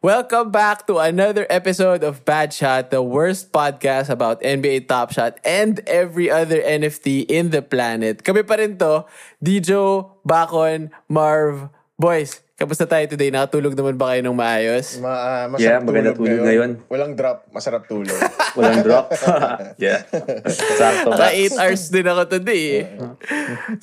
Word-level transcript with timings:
Welcome 0.00 0.48
back 0.48 0.88
to 0.88 0.96
another 0.96 1.44
episode 1.52 2.00
of 2.00 2.24
Bad 2.24 2.56
Shot, 2.56 2.88
the 2.88 3.04
worst 3.04 3.52
podcast 3.52 4.08
about 4.08 4.40
NBA 4.40 4.88
Top 4.88 5.12
Shot 5.12 5.36
and 5.44 5.76
every 5.84 6.32
other 6.32 6.56
NFT 6.56 7.28
in 7.28 7.52
the 7.52 7.60
planet. 7.60 8.24
Kami 8.24 8.40
pa 8.40 8.56
rin 8.56 8.80
to, 8.80 9.04
Dijo, 9.44 10.08
Bakon, 10.24 10.88
Marv, 11.04 11.68
Boys, 12.00 12.40
kamusta 12.56 12.88
tayo 12.88 13.04
today? 13.12 13.28
Nakatulog 13.28 13.76
naman 13.76 14.00
ba 14.00 14.16
kayo 14.16 14.24
ng 14.24 14.32
maayos? 14.32 14.96
Ma, 15.04 15.12
ah, 15.12 15.44
masarap 15.52 15.60
Yeah, 15.60 15.84
maganda 15.84 16.16
tulog 16.16 16.40
ngayon. 16.48 16.70
Walang 16.88 17.12
drop, 17.12 17.44
masarap 17.52 17.84
tulog. 17.84 18.16
Walang 18.56 18.80
drop. 18.80 19.12
yeah. 19.84 20.08
Sakto. 20.80 21.12
Naka 21.12 21.28
8 21.36 21.60
hours 21.60 21.92
din 21.92 22.08
ako 22.08 22.22
today. 22.24 22.64
eh. 22.72 22.84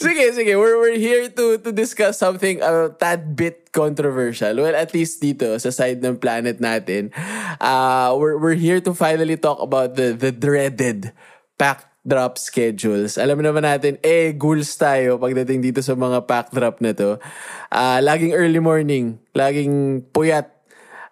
sige, 0.01 0.33
sige. 0.33 0.57
We're, 0.57 0.81
we're 0.81 0.97
here 0.97 1.29
to 1.29 1.61
to 1.61 1.69
discuss 1.69 2.17
something 2.17 2.57
a 2.65 2.89
tad 2.89 3.37
bit 3.37 3.69
controversial. 3.69 4.65
Well, 4.65 4.73
at 4.73 4.97
least 4.97 5.21
dito, 5.21 5.53
sa 5.61 5.69
side 5.69 6.01
ng 6.01 6.17
planet 6.17 6.57
natin. 6.57 7.13
Uh, 7.61 8.17
we're, 8.17 8.41
we're 8.41 8.57
here 8.57 8.81
to 8.81 8.97
finally 8.97 9.37
talk 9.37 9.61
about 9.61 9.93
the, 9.93 10.17
the 10.17 10.33
dreaded 10.33 11.13
pack 11.61 11.85
drop 12.07 12.39
schedules. 12.39 13.19
Alam 13.19 13.43
naman 13.43 13.67
natin, 13.67 13.99
eh, 13.99 14.31
ghouls 14.31 14.71
tayo 14.79 15.19
pagdating 15.19 15.59
dito 15.59 15.83
sa 15.83 15.91
mga 15.91 16.23
pack 16.23 16.55
drop 16.55 16.79
na 16.79 16.95
to. 16.95 17.19
Ah, 17.67 17.99
laging 17.99 18.31
early 18.31 18.63
morning, 18.63 19.19
laging 19.35 20.01
puyat, 20.15 20.56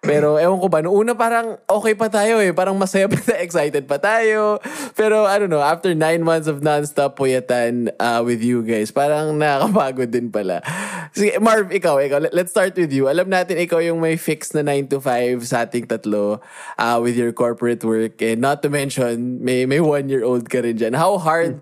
pero 0.06 0.38
ewan 0.38 0.62
ko 0.62 0.70
ba, 0.70 0.78
noong 0.80 0.94
una 0.94 1.12
parang 1.18 1.58
okay 1.66 1.98
pa 1.98 2.06
tayo 2.06 2.38
eh. 2.38 2.54
Parang 2.54 2.78
masaya 2.78 3.10
pa 3.10 3.18
excited 3.44 3.84
pa 3.90 3.98
tayo. 3.98 4.62
Pero 4.94 5.26
I 5.26 5.42
don't 5.42 5.50
know, 5.50 5.60
after 5.60 5.92
nine 5.92 6.22
months 6.22 6.46
of 6.46 6.62
non-stop 6.62 7.18
puyatan 7.18 7.90
uh, 7.98 8.22
with 8.22 8.40
you 8.40 8.62
guys, 8.62 8.94
parang 8.94 9.36
nakakapagod 9.36 10.14
din 10.14 10.30
pala. 10.30 10.62
Sige, 11.10 11.36
Marv, 11.42 11.74
ikaw, 11.74 11.98
ikaw, 11.98 12.22
let- 12.22 12.34
let's 12.34 12.54
start 12.54 12.78
with 12.78 12.94
you. 12.94 13.10
Alam 13.10 13.28
natin, 13.28 13.58
ikaw 13.58 13.82
yung 13.82 13.98
may 13.98 14.14
fix 14.14 14.54
na 14.54 14.62
9 14.62 14.94
to 14.94 14.98
5 15.02 15.42
sa 15.42 15.66
ating 15.66 15.90
tatlo 15.90 16.38
uh, 16.78 16.98
with 17.02 17.18
your 17.18 17.34
corporate 17.34 17.82
work. 17.82 18.22
And 18.22 18.40
not 18.40 18.62
to 18.62 18.70
mention, 18.70 19.42
may, 19.42 19.66
may 19.66 19.82
one-year-old 19.82 20.46
ka 20.46 20.62
rin 20.62 20.78
dyan. 20.78 20.94
How 20.94 21.18
hard 21.18 21.60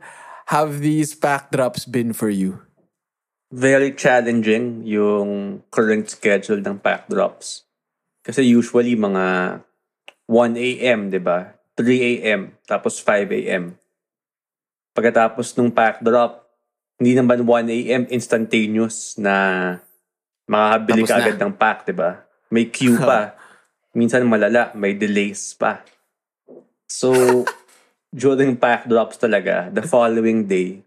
have 0.52 0.84
these 0.84 1.16
pack 1.16 1.50
drops 1.50 1.88
been 1.88 2.12
for 2.12 2.28
you? 2.28 2.60
Very 3.54 3.94
challenging 3.94 4.82
yung 4.84 5.62
current 5.70 6.10
schedule 6.10 6.60
ng 6.60 6.82
pack 6.82 7.08
drops. 7.08 7.63
Kasi 8.24 8.40
usually 8.48 8.96
mga 8.96 9.60
1 10.26 10.56
a.m., 10.56 11.12
di 11.12 11.20
ba? 11.20 11.52
3 11.76 11.84
a.m., 11.84 12.56
tapos 12.64 12.96
5 13.04 13.28
a.m. 13.44 13.76
Pagkatapos 14.96 15.52
nung 15.60 15.68
pack 15.68 16.00
drop, 16.00 16.48
hindi 16.96 17.12
naman 17.12 17.44
1 17.44 17.68
a.m. 17.68 18.02
instantaneous 18.08 19.20
na 19.20 19.34
makakabili 20.48 21.02
ka 21.04 21.20
agad 21.20 21.36
ng 21.36 21.52
pack, 21.52 21.84
di 21.84 21.92
ba? 21.92 22.24
May 22.48 22.72
queue 22.72 22.96
pa. 22.96 23.36
Minsan 23.98 24.24
malala, 24.24 24.72
may 24.72 24.96
delays 24.96 25.52
pa. 25.52 25.84
So, 26.88 27.12
during 28.14 28.56
pack 28.56 28.88
drops 28.88 29.20
talaga, 29.20 29.68
the 29.68 29.84
following 29.84 30.48
day, 30.48 30.80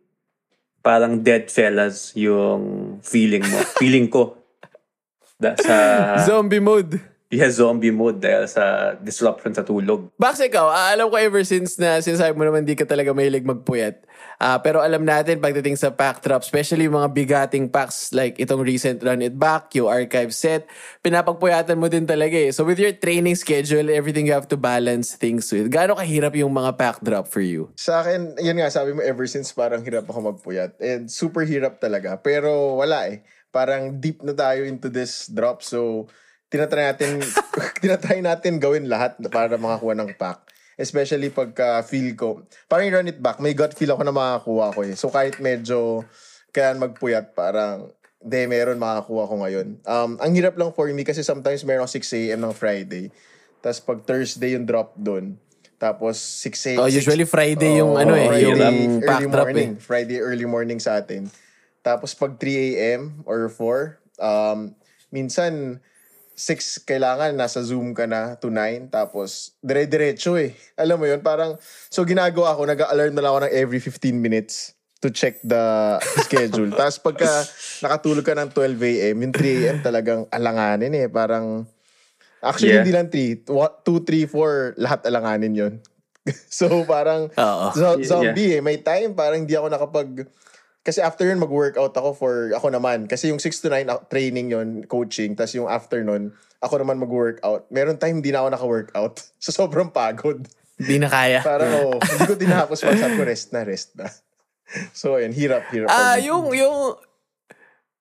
parang 0.79 1.19
dead 1.19 1.51
fellas 1.51 2.15
yung 2.15 2.97
feeling 3.03 3.43
mo. 3.43 3.59
feeling 3.77 4.07
ko. 4.07 4.39
Da, 5.37 5.53
sa, 5.59 5.75
Zombie 6.27 6.63
mode. 6.63 7.16
Yeah, 7.27 7.51
zombie 7.51 7.91
mode 7.91 8.23
dahil 8.23 8.47
sa 8.47 8.95
disruption 8.99 9.51
sa 9.51 9.63
tulog. 9.63 10.07
Bax 10.15 10.39
ikaw, 10.39 10.71
ah, 10.71 10.95
alam 10.95 11.11
ko 11.11 11.19
ever 11.19 11.43
since 11.43 11.75
na 11.75 11.99
sinasabi 11.99 12.33
mo 12.35 12.47
naman 12.47 12.63
di 12.63 12.75
ka 12.75 12.87
talaga 12.87 13.11
mahilig 13.11 13.43
magpuyat. 13.43 14.07
Ah, 14.37 14.61
pero 14.61 14.79
alam 14.79 15.01
natin 15.01 15.41
pagdating 15.41 15.75
sa 15.75 15.91
pack 15.91 16.21
drop, 16.21 16.45
especially 16.45 16.85
yung 16.85 16.95
mga 16.95 17.09
bigating 17.11 17.65
packs 17.67 18.13
like 18.13 18.37
itong 18.37 18.61
recent 18.61 19.01
Run 19.01 19.25
It 19.25 19.35
Back, 19.35 19.73
yung 19.75 19.89
archive 19.89 20.31
set, 20.31 20.69
pinapagpuyatan 21.01 21.75
mo 21.75 21.89
din 21.89 22.05
talaga 22.05 22.37
eh. 22.37 22.53
So 22.53 22.63
with 22.63 22.77
your 22.77 22.93
training 22.93 23.35
schedule, 23.35 23.89
everything 23.89 24.29
you 24.29 24.35
have 24.37 24.47
to 24.53 24.57
balance 24.57 25.17
things 25.17 25.49
with, 25.49 25.67
gaano 25.73 25.97
kahirap 25.97 26.37
yung 26.37 26.53
mga 26.53 26.77
pack 26.77 26.97
drop 27.01 27.27
for 27.27 27.41
you? 27.41 27.73
Sa 27.75 28.05
akin, 28.05 28.37
yun 28.39 28.61
nga, 28.61 28.69
sabi 28.69 28.93
mo 28.93 29.01
ever 29.01 29.25
since 29.25 29.51
parang 29.51 29.83
hirap 29.83 30.07
ako 30.07 30.37
magpuyat. 30.37 30.77
And 30.79 31.09
super 31.09 31.43
hirap 31.43 31.81
talaga. 31.81 32.21
Pero 32.21 32.77
wala 32.79 33.09
eh. 33.09 33.25
Parang 33.49 33.97
deep 33.97 34.21
na 34.21 34.37
tayo 34.37 34.63
into 34.69 34.85
this 34.85 35.33
drop. 35.33 35.65
So, 35.65 36.05
tinatry 36.47 36.83
natin, 36.83 37.11
tinatry 37.83 38.19
natin 38.23 38.59
gawin 38.59 38.87
lahat 38.87 39.19
para 39.31 39.55
makakuha 39.55 39.93
ng 39.95 40.11
pack. 40.15 40.43
Especially 40.77 41.33
pagka 41.33 41.81
feel 41.81 42.13
ko, 42.13 42.45
parang 42.69 42.93
run 42.93 43.09
it 43.09 43.17
back, 43.17 43.41
may 43.41 43.57
gut 43.57 43.73
feel 43.73 43.97
ako 43.97 44.05
na 44.05 44.13
makakuha 44.13 44.77
ko 44.77 44.79
eh. 44.85 44.93
So 44.93 45.09
kahit 45.09 45.41
medyo 45.41 46.05
kailangan 46.53 46.93
magpuyat, 46.93 47.33
parang 47.33 47.89
de 48.21 48.45
meron 48.45 48.77
makakuha 48.77 49.23
ko 49.25 49.35
ngayon. 49.41 49.67
Um, 49.85 50.21
ang 50.21 50.31
hirap 50.37 50.53
lang 50.57 50.69
for 50.73 50.85
me 50.93 51.01
kasi 51.01 51.25
sometimes 51.25 51.65
meron 51.65 51.85
ako 51.85 51.97
6 51.97 52.17
a.m. 52.17 52.39
ng 52.45 52.53
Friday. 52.53 53.09
Tapos 53.61 53.79
pag 53.81 53.99
Thursday 54.05 54.53
yung 54.53 54.69
drop 54.69 54.93
doon. 54.97 55.37
Tapos 55.77 56.17
6 56.45 56.77
a.m. 56.77 56.79
Oh, 56.81 56.89
usually 56.89 57.25
Friday 57.25 57.81
yung 57.81 57.93
ano 57.97 58.13
eh, 58.17 58.29
Friday, 58.29 58.45
yung 58.45 59.01
pack 59.01 59.21
early 59.21 59.29
drop 59.29 59.45
morning. 59.49 59.71
eh. 59.77 59.81
Friday 59.81 60.17
early 60.21 60.47
morning 60.49 60.79
sa 60.81 60.97
atin. 60.97 61.29
Tapos 61.85 62.13
pag 62.17 62.37
3 62.37 62.73
a.m. 62.73 63.01
or 63.25 63.49
4, 63.49 63.97
um, 64.21 64.73
minsan 65.09 65.81
6 66.37 66.85
kailangan 66.85 67.33
nasa 67.33 67.65
Zoom 67.65 67.97
ka 67.97 68.05
na 68.05 68.37
to 68.37 68.53
9 68.53 68.93
tapos 68.93 69.57
dire-diretso 69.59 70.37
eh. 70.37 70.53
Alam 70.77 71.01
mo 71.01 71.05
yun, 71.05 71.19
parang 71.19 71.57
so 71.89 72.05
ginagawa 72.05 72.53
ko, 72.53 72.61
nag-alarm 72.63 73.11
na 73.11 73.25
lang 73.25 73.31
ako 73.33 73.39
ng 73.43 73.53
every 73.57 73.81
15 73.81 74.13
minutes 74.13 74.77
to 75.01 75.09
check 75.09 75.41
the 75.41 75.97
schedule. 76.21 76.69
tapos 76.77 77.01
pagka 77.01 77.29
nakatulog 77.81 78.21
ka 78.21 78.37
ng 78.37 78.53
12 78.53 78.77
a.m., 78.77 79.17
yung 79.19 79.33
3 79.33 79.41
a.m. 79.57 79.77
talagang 79.81 80.21
alanganin 80.29 80.93
eh. 80.93 81.09
Parang 81.09 81.65
actually 82.37 82.69
Yeah. 82.69 82.85
hindi 82.85 82.93
lang 82.93 83.09
3, 83.09 83.49
2, 83.49 83.49
3, 84.05 84.29
4, 84.29 84.77
lahat 84.77 85.01
alanganin 85.09 85.53
yon 85.53 85.73
so 86.53 86.69
parang 86.85 87.33
Oo. 87.33 87.65
zo- 87.73 87.97
Yeah, 87.97 88.05
zombie 88.05 88.51
eh. 88.53 88.61
May 88.61 88.85
time 88.85 89.17
parang 89.17 89.41
hindi 89.41 89.57
ako 89.57 89.73
nakapag 89.73 90.29
kasi 90.87 91.03
after 91.03 91.27
yun 91.27 91.43
mag-workout 91.43 91.91
ako 91.91 92.15
for 92.15 92.55
ako 92.55 92.71
naman 92.71 93.11
kasi 93.11 93.27
yung 93.27 93.43
6 93.43 93.51
to 93.59 93.67
9 93.67 93.83
ako- 93.91 94.07
training 94.07 94.47
yon 94.55 94.87
coaching 94.87 95.35
tas 95.35 95.51
yung 95.51 95.67
after 95.67 95.99
nun 95.99 96.31
ako 96.57 96.81
naman 96.81 96.97
mag-workout. 96.97 97.69
Meron 97.69 98.01
time 98.01 98.17
hindi 98.21 98.33
na 98.33 98.41
ako 98.41 98.49
naka-workout. 98.53 99.15
So 99.43 99.53
sobrang 99.53 99.93
pagod. 99.93 100.47
Hindi 100.77 100.97
na 101.01 101.09
kaya. 101.09 101.41
Parang 101.45 101.71
oh, 101.85 101.99
hindi 102.01 102.25
ko 102.25 102.35
tinapos 102.37 102.81
pa 102.81 102.97
sabi 102.97 103.13
ko 103.17 103.23
rest 103.25 103.53
na 103.53 103.61
rest 103.67 103.93
na. 103.97 104.07
So 104.91 105.15
ayun, 105.15 105.31
hirap 105.31 105.71
hirap. 105.71 105.87
Ah, 105.87 106.19
pag- 106.19 106.27
yung 106.27 106.51
yung 106.51 106.99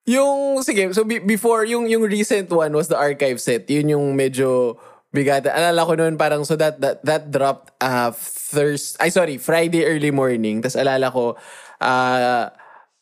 yung 0.07 0.39
sige, 0.67 0.91
so 0.91 1.07
be- 1.07 1.23
before 1.23 1.63
yung 1.63 1.87
yung 1.87 2.03
recent 2.03 2.51
one 2.51 2.75
was 2.75 2.91
the 2.91 2.99
archive 2.99 3.39
set. 3.39 3.71
Yun 3.71 3.95
yung 3.95 4.07
medyo 4.19 4.75
bigat. 5.15 5.47
Alala 5.47 5.87
ko 5.87 5.95
noon 5.95 6.19
parang 6.19 6.43
so 6.43 6.59
that 6.59 6.83
that, 6.83 6.99
that 7.07 7.31
dropped 7.31 7.71
uh 7.79 8.11
Thursday, 8.11 8.99
ay 9.07 9.11
sorry, 9.15 9.37
Friday 9.39 9.87
early 9.87 10.11
morning. 10.11 10.59
Tapos 10.59 10.75
alala 10.75 11.07
ko 11.15 11.39
ah 11.79 12.51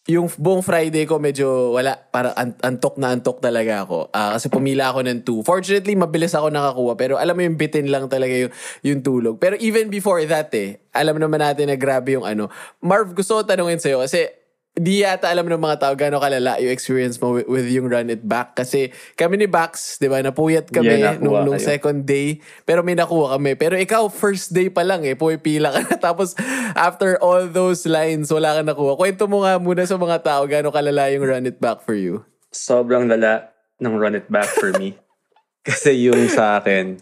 yung 0.04 0.28
buong 0.36 0.60
Friday 0.60 1.08
ko 1.08 1.16
medyo 1.16 1.72
wala, 1.72 1.96
parang 1.96 2.36
an- 2.36 2.60
antok 2.60 3.00
na 3.00 3.16
antok 3.16 3.40
talaga 3.40 3.88
ako. 3.88 4.12
Ah, 4.12 4.36
kasi 4.36 4.52
pumila 4.52 4.92
ako 4.92 5.00
ng 5.00 5.20
2. 5.24 5.40
Fortunately, 5.40 5.96
mabilis 5.96 6.36
ako 6.36 6.52
nakakuha. 6.52 6.92
Pero 7.00 7.14
alam 7.16 7.32
mo 7.32 7.40
yung 7.40 7.56
bitin 7.56 7.88
lang 7.88 8.04
talaga 8.12 8.36
yung, 8.36 8.52
yung 8.84 9.00
tulog. 9.00 9.40
Pero 9.40 9.56
even 9.56 9.88
before 9.88 10.20
that 10.28 10.52
eh, 10.52 10.76
alam 10.92 11.16
naman 11.16 11.40
natin 11.40 11.72
na 11.72 11.76
grabe 11.80 12.20
yung 12.20 12.28
ano. 12.28 12.52
Marv, 12.84 13.16
gusto 13.16 13.40
ko 13.40 13.48
tanungin 13.48 13.80
sa'yo 13.80 14.04
kasi 14.04 14.28
di 14.74 15.06
yata 15.06 15.30
alam 15.30 15.46
ng 15.46 15.62
mga 15.62 15.78
tao 15.78 15.94
gano'ng 15.94 16.18
kalala 16.18 16.58
yung 16.58 16.74
experience 16.74 17.14
mo 17.22 17.38
with, 17.38 17.46
with 17.46 17.66
yung 17.70 17.86
run 17.86 18.10
it 18.10 18.26
back. 18.26 18.58
Kasi 18.58 18.90
kami 19.14 19.38
ni 19.38 19.46
Bax, 19.46 20.02
di 20.02 20.10
ba, 20.10 20.18
napuyat 20.18 20.66
kami 20.66 20.98
Yeah, 20.98 21.14
nung, 21.22 21.46
nung 21.46 21.62
kayo. 21.62 21.70
second 21.78 22.02
day. 22.02 22.42
Pero 22.66 22.82
may 22.82 22.98
nakuha 22.98 23.38
kami. 23.38 23.54
Pero 23.54 23.78
ikaw, 23.78 24.10
first 24.10 24.50
day 24.50 24.66
pa 24.66 24.82
lang 24.82 25.06
eh. 25.06 25.14
Pumipila 25.14 25.70
ka 25.70 25.80
na. 25.86 25.94
Tapos, 26.10 26.34
after 26.74 27.14
all 27.22 27.46
those 27.46 27.86
lines, 27.86 28.34
wala 28.34 28.58
ka 28.58 28.66
nakuha. 28.66 28.98
Kwento 28.98 29.30
mo 29.30 29.46
nga 29.46 29.62
muna 29.62 29.86
sa 29.86 29.94
mga 29.94 30.18
tao 30.26 30.42
gano'ng 30.42 30.74
kalala 30.74 31.06
yung 31.14 31.22
run 31.22 31.46
it 31.46 31.62
back 31.62 31.78
for 31.86 31.94
you. 31.94 32.26
Sobrang 32.50 33.06
lala 33.06 33.54
ng 33.78 33.94
run 33.94 34.18
it 34.18 34.26
back 34.26 34.50
for 34.58 34.74
me. 34.74 34.98
Kasi 35.66 36.10
yung 36.10 36.26
sa 36.26 36.58
akin, 36.58 36.98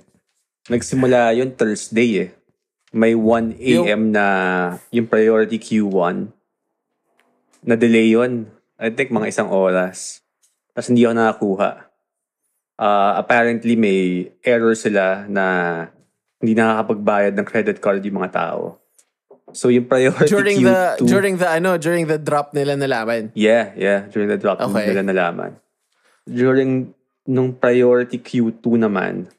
nagsimula 0.69 1.33
yun 1.33 1.49
Thursday 1.57 2.29
eh. 2.29 2.31
May 2.93 3.17
1 3.17 3.57
a.m. 3.57 4.13
na 4.13 4.27
yung 4.93 5.09
priority 5.09 5.57
Q1. 5.57 6.29
Na-delay 7.63 8.11
yun. 8.11 8.51
I 8.77 8.91
think 8.91 9.11
mga 9.11 9.31
isang 9.31 9.49
oras. 9.49 10.21
Tapos 10.75 10.91
hindi 10.91 11.07
ako 11.07 11.15
nakakuha. 11.15 11.71
uh, 12.83 13.13
apparently 13.15 13.79
may 13.79 14.33
error 14.43 14.75
sila 14.75 15.23
na 15.31 15.45
hindi 16.43 16.59
nakakapagbayad 16.59 17.39
ng 17.39 17.47
credit 17.47 17.79
card 17.79 18.03
yung 18.03 18.19
mga 18.19 18.35
tao. 18.35 18.83
So 19.53 19.69
yung 19.69 19.87
priority 19.87 20.27
During 20.27 20.59
queue 20.59 20.67
the 20.67 20.81
to- 20.99 21.07
during 21.07 21.37
the 21.39 21.47
ano, 21.47 21.77
during 21.79 22.09
the 22.09 22.19
drop 22.19 22.51
nila 22.51 22.75
nalaman. 22.75 23.31
Yeah, 23.37 23.71
yeah. 23.77 24.09
During 24.11 24.27
the 24.27 24.41
drop 24.41 24.59
Okay. 24.59 24.91
nila 24.91 25.07
nalaman. 25.07 25.61
During 26.27 26.91
nung 27.23 27.55
priority 27.55 28.19
Q2 28.19 28.65
naman, 28.81 29.31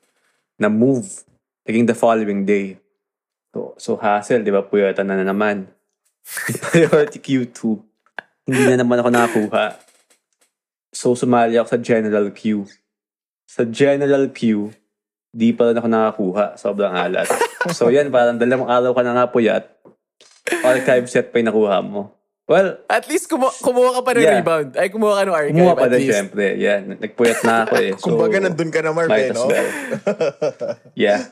na 0.55 0.69
move, 0.71 1.25
naging 1.67 1.89
the 1.89 1.97
following 1.97 2.45
day. 2.47 2.79
So, 3.51 3.75
so 3.75 3.89
hassle, 3.99 4.39
di 4.39 4.53
ba? 4.53 4.63
Puyatan 4.63 5.03
na, 5.03 5.19
na 5.19 5.27
naman. 5.27 5.67
priority 6.71 7.19
Q2, 7.19 7.59
hindi 8.43 8.63
na 8.65 8.79
naman 8.79 8.99
ako 8.99 9.09
nakakuha. 9.09 9.65
So, 10.89 11.13
sumali 11.13 11.55
ako 11.55 11.67
sa 11.69 11.79
general 11.79 12.29
queue. 12.29 12.67
Sa 13.45 13.63
general 13.63 14.29
queue, 14.29 14.71
di 15.29 15.49
pa 15.49 15.67
rin 15.67 15.77
ako 15.77 15.87
nakakuha. 15.87 16.45
Sobrang 16.55 16.91
alat. 16.91 17.25
So, 17.71 17.87
yan, 17.87 18.09
parang 18.09 18.37
dalawang 18.37 18.67
araw 18.67 18.91
ka 18.91 19.01
na 19.01 19.13
nga 19.13 19.25
puyat. 19.25 19.65
Archive 20.61 21.07
set 21.07 21.29
pa 21.29 21.39
yung 21.39 21.49
nakuha 21.49 21.79
mo. 21.79 22.13
Well, 22.43 22.75
At 22.85 23.07
least 23.07 23.31
kumu- 23.31 23.55
kumuha 23.55 23.95
ka 23.95 24.01
pa 24.03 24.11
ng 24.11 24.21
Yeah. 24.21 24.35
rebound. 24.37 24.69
Ay, 24.75 24.91
kumuha 24.91 25.15
ka 25.15 25.23
ng 25.23 25.31
archive 25.33 25.55
Kumuha 25.55 25.73
pa 25.73 25.87
least. 25.87 26.11
syempre. 26.11 26.45
Yeah, 26.59 26.77
nagpuyat 26.83 27.39
na 27.41 27.63
ako 27.63 27.73
eh. 27.79 27.91
So, 28.03 28.03
Kumbaga, 28.11 28.37
nandun 28.37 28.67
ka 28.67 28.83
na, 28.83 28.91
Marv, 28.91 29.07
might 29.07 29.31
as 29.31 29.39
no? 29.39 29.47
well. 29.47 29.69
Yeah. 31.07 31.23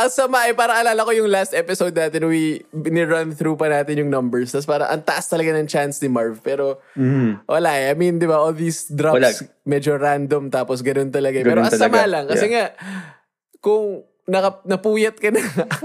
Ang 0.00 0.08
sama 0.08 0.48
eh, 0.48 0.56
para 0.56 0.80
alala 0.80 1.04
ko 1.04 1.12
yung 1.12 1.28
last 1.28 1.52
episode 1.52 1.92
natin, 1.92 2.24
we 2.24 2.64
ni-run 2.72 3.30
through 3.30 3.52
pa 3.54 3.68
natin 3.68 4.00
yung 4.00 4.08
numbers. 4.08 4.48
Tapos 4.48 4.64
parang 4.64 4.88
ang 4.88 5.04
taas 5.04 5.28
talaga 5.28 5.52
ng 5.52 5.68
chance 5.68 6.00
ni 6.00 6.08
Marv. 6.08 6.40
Pero 6.40 6.80
wala 7.44 7.70
eh. 7.76 7.92
I 7.92 7.94
mean, 7.94 8.16
di 8.16 8.24
ba, 8.24 8.40
all 8.40 8.56
these 8.56 8.88
drops, 8.88 9.20
Mm-hmm. 9.20 9.44
Wala. 9.44 9.68
medyo 9.68 9.92
random 9.94 10.48
tapos 10.48 10.80
ganun 10.80 11.12
talaga. 11.12 11.36
eh. 11.36 11.44
Pero 11.44 11.60
ang 11.60 11.68
sama 11.68 12.08
lang. 12.08 12.24
Kasi 12.24 12.48
Yeah. 12.48 12.72
nga, 12.72 12.80
kung 13.60 14.02
naka, 14.24 14.62
napuyat 14.64 15.18
ka 15.18 15.28
na, 15.28 15.42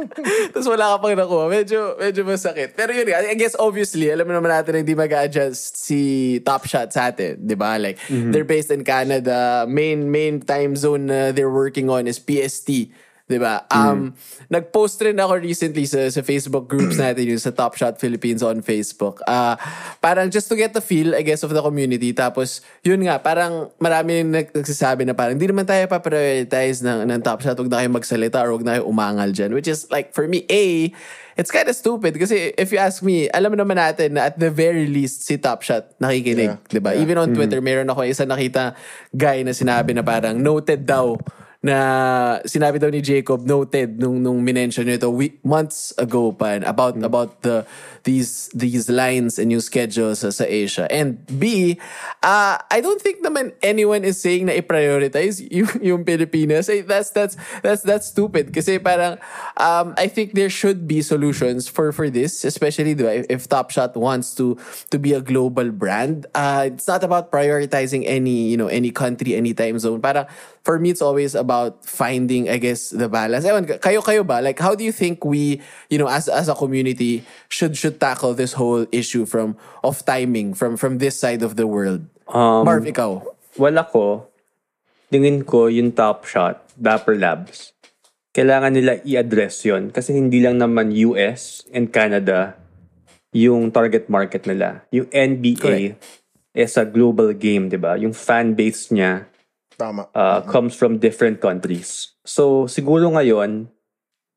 tapos 0.54 0.70
wala 0.70 0.96
ka 0.96 1.02
pang 1.02 1.18
nakuha, 1.18 1.50
medyo, 1.50 1.98
medyo 1.98 2.22
masakit. 2.24 2.72
Pero 2.72 2.94
yun 2.94 3.10
I 3.10 3.34
guess 3.34 3.58
obviously, 3.58 4.08
alam 4.08 4.24
mo 4.24 4.32
naman 4.32 4.48
natin 4.48 4.72
na 4.72 4.80
hindi 4.80 4.94
mag-adjust 4.94 5.76
si 5.76 6.00
Top 6.40 6.64
Shot 6.64 6.94
sa 6.94 7.10
atin. 7.10 7.42
Di 7.42 7.58
ba? 7.58 7.76
Like, 7.76 7.98
Mm-hmm. 8.06 8.32
they're 8.32 8.48
based 8.48 8.70
in 8.70 8.86
Canada. 8.86 9.66
Main, 9.68 10.08
main 10.08 10.40
time 10.40 10.78
zone 10.78 11.10
na 11.10 11.34
they're 11.34 11.52
working 11.52 11.90
on 11.90 12.06
is 12.06 12.16
PST. 12.16 12.94
'Di 13.26 13.42
ba? 13.42 13.66
Um 13.74 14.14
nag-post 14.48 15.02
rin 15.02 15.18
ako 15.18 15.42
recently 15.42 15.90
sa 15.90 16.06
sa 16.14 16.22
Facebook 16.22 16.70
groups 16.70 16.98
natin 17.04 17.26
yung 17.26 17.42
sa 17.42 17.50
Top 17.50 17.74
Shot 17.74 17.98
Philippines 17.98 18.46
on 18.46 18.62
Facebook. 18.62 19.22
Ah, 19.26 19.58
parang 19.98 20.30
just 20.30 20.46
to 20.46 20.56
get 20.56 20.78
the 20.78 20.82
feel 20.82 21.18
I 21.18 21.26
guess 21.26 21.42
of 21.42 21.50
the 21.50 21.62
community 21.62 22.14
tapos 22.14 22.62
yun 22.86 23.02
nga 23.02 23.18
parang 23.18 23.74
marami 23.82 24.22
nag- 24.22 24.54
nagsasabi 24.54 25.10
na 25.10 25.18
parang 25.18 25.38
hindi 25.38 25.50
naman 25.50 25.66
tayo 25.66 25.90
pa-prioritize 25.90 26.86
ng 26.86 27.10
ng 27.10 27.22
Top 27.26 27.42
Shot, 27.42 27.58
wag 27.58 27.70
na 27.70 27.82
kayo 27.82 27.90
magsalita 27.90 28.46
or 28.46 28.54
wag 28.54 28.66
na 28.66 28.78
kayo 28.78 28.86
umangal 28.86 29.34
diyan, 29.34 29.52
which 29.58 29.68
is 29.68 29.90
like 29.90 30.14
for 30.14 30.30
me 30.30 30.46
A 30.54 30.94
It's 31.36 31.52
kind 31.52 31.68
of 31.68 31.76
stupid 31.76 32.16
kasi 32.16 32.56
if 32.56 32.72
you 32.72 32.80
ask 32.80 33.04
me, 33.04 33.28
alam 33.28 33.52
mo 33.52 33.60
naman 33.60 33.76
natin 33.76 34.16
na 34.16 34.32
at 34.32 34.40
the 34.40 34.48
very 34.48 34.88
least 34.88 35.28
si 35.28 35.36
Top 35.36 35.68
Shot 35.68 35.92
nakikinig, 36.00 36.48
Yeah. 36.48 36.72
'di 36.72 36.80
ba? 36.80 36.96
Even 36.96 37.20
on 37.20 37.36
Twitter, 37.36 37.60
meron 37.60 37.92
ako 37.92 38.08
isa 38.08 38.24
nakita 38.24 38.72
guy 39.12 39.44
na 39.44 39.52
sinabi 39.52 39.92
na 39.92 40.00
parang 40.00 40.40
noted 40.40 40.88
daw 40.88 41.20
na 41.66 41.78
sinabi 42.46 42.78
daw 42.78 42.94
ni 42.94 43.02
Jacob 43.02 43.42
noted 43.42 43.98
nung 43.98 44.22
nung 44.22 44.38
minention 44.46 44.86
nito 44.86 45.10
we, 45.10 45.34
months 45.42 45.98
ago 45.98 46.30
pa 46.30 46.62
about 46.62 46.94
about 47.02 47.42
the 47.42 47.66
these 48.06 48.54
these 48.54 48.86
lines 48.86 49.42
and 49.42 49.50
new 49.50 49.58
schedules 49.58 50.22
sa, 50.22 50.30
sa 50.30 50.46
Asia. 50.46 50.86
And 50.94 51.26
B 51.26 51.76
uh, 52.22 52.62
I 52.62 52.78
don't 52.86 53.02
think 53.02 53.26
naman 53.26 53.58
anyone 53.66 54.06
is 54.06 54.22
saying 54.22 54.46
na 54.46 54.54
i-prioritize 54.54 55.42
yung, 55.58 55.74
yung 55.82 56.02
Pilipinas. 56.06 56.70
Eh, 56.70 56.86
that's 56.86 57.10
that's 57.10 57.34
that's 57.66 57.82
that's 57.82 58.14
stupid. 58.14 58.54
Kasi 58.54 58.78
parang 58.78 59.18
um, 59.58 59.98
I 59.98 60.06
think 60.06 60.38
there 60.38 60.54
should 60.54 60.86
be 60.86 61.02
solutions 61.02 61.66
for 61.66 61.90
for 61.90 62.14
this 62.14 62.46
especially 62.46 62.94
diba, 62.94 63.26
if, 63.26 63.26
if 63.26 63.42
Top 63.50 63.74
Shot 63.74 63.98
wants 63.98 64.38
to 64.38 64.54
to 64.94 65.02
be 65.02 65.18
a 65.18 65.22
global 65.26 65.74
brand. 65.74 66.30
Uh, 66.38 66.70
it's 66.70 66.86
not 66.86 67.02
about 67.02 67.34
prioritizing 67.34 68.06
any 68.06 68.54
you 68.54 68.58
know 68.62 68.70
any 68.70 68.94
country 68.94 69.34
any 69.34 69.58
time 69.58 69.82
zone. 69.82 69.98
Parang 69.98 70.30
for 70.66 70.82
me 70.82 70.90
it's 70.90 71.02
always 71.06 71.38
about 71.38 71.86
finding 71.86 72.50
I 72.50 72.58
guess 72.58 72.90
the 72.90 73.08
balance 73.08 73.46
Ewan, 73.46 73.70
kayo 73.70 74.02
kayo 74.02 74.26
ba 74.26 74.42
like 74.42 74.58
how 74.58 74.74
do 74.74 74.82
you 74.82 74.92
think 74.92 75.22
we 75.22 75.62
you 75.94 76.02
know 76.02 76.10
as 76.10 76.26
as 76.28 76.50
a 76.50 76.58
community 76.58 77.22
should 77.48 77.78
should 77.78 78.02
tackle 78.02 78.34
this 78.34 78.58
whole 78.58 78.90
issue 78.90 79.30
from 79.30 79.56
of 79.86 80.02
timing 80.04 80.58
from 80.58 80.76
from 80.76 80.98
this 80.98 81.16
side 81.16 81.46
of 81.46 81.56
the 81.56 81.70
world 81.70 82.04
Um, 82.26 82.66
Marv 82.66 82.90
ikaw 82.90 83.22
Wala 83.56 83.88
ko, 83.88 84.28
tingin 85.08 85.48
ko 85.48 85.72
yung 85.72 85.96
Top 85.96 86.28
Shot, 86.28 86.60
Dapper 86.76 87.16
Labs, 87.16 87.72
kailangan 88.36 88.76
nila 88.76 89.00
i-address 89.08 89.64
yon 89.64 89.96
Kasi 89.96 90.12
hindi 90.12 90.44
lang 90.44 90.60
naman 90.60 90.92
US 90.92 91.64
and 91.72 91.88
Canada 91.88 92.60
yung 93.32 93.72
target 93.72 94.12
market 94.12 94.44
nila. 94.44 94.84
Yung 94.92 95.08
NBA 95.08 95.96
Correct. 95.96 96.04
is 96.52 96.76
a 96.76 96.84
global 96.84 97.32
game, 97.32 97.72
di 97.72 97.80
ba? 97.80 97.96
Yung 97.96 98.12
fan 98.12 98.60
base 98.60 98.92
niya 98.92 99.24
Tama. 99.78 100.08
uh, 100.16 100.42
comes 100.48 100.76
from 100.76 100.98
different 100.98 101.44
countries. 101.44 102.16
So, 102.24 102.66
siguro 102.66 103.12
ngayon, 103.12 103.68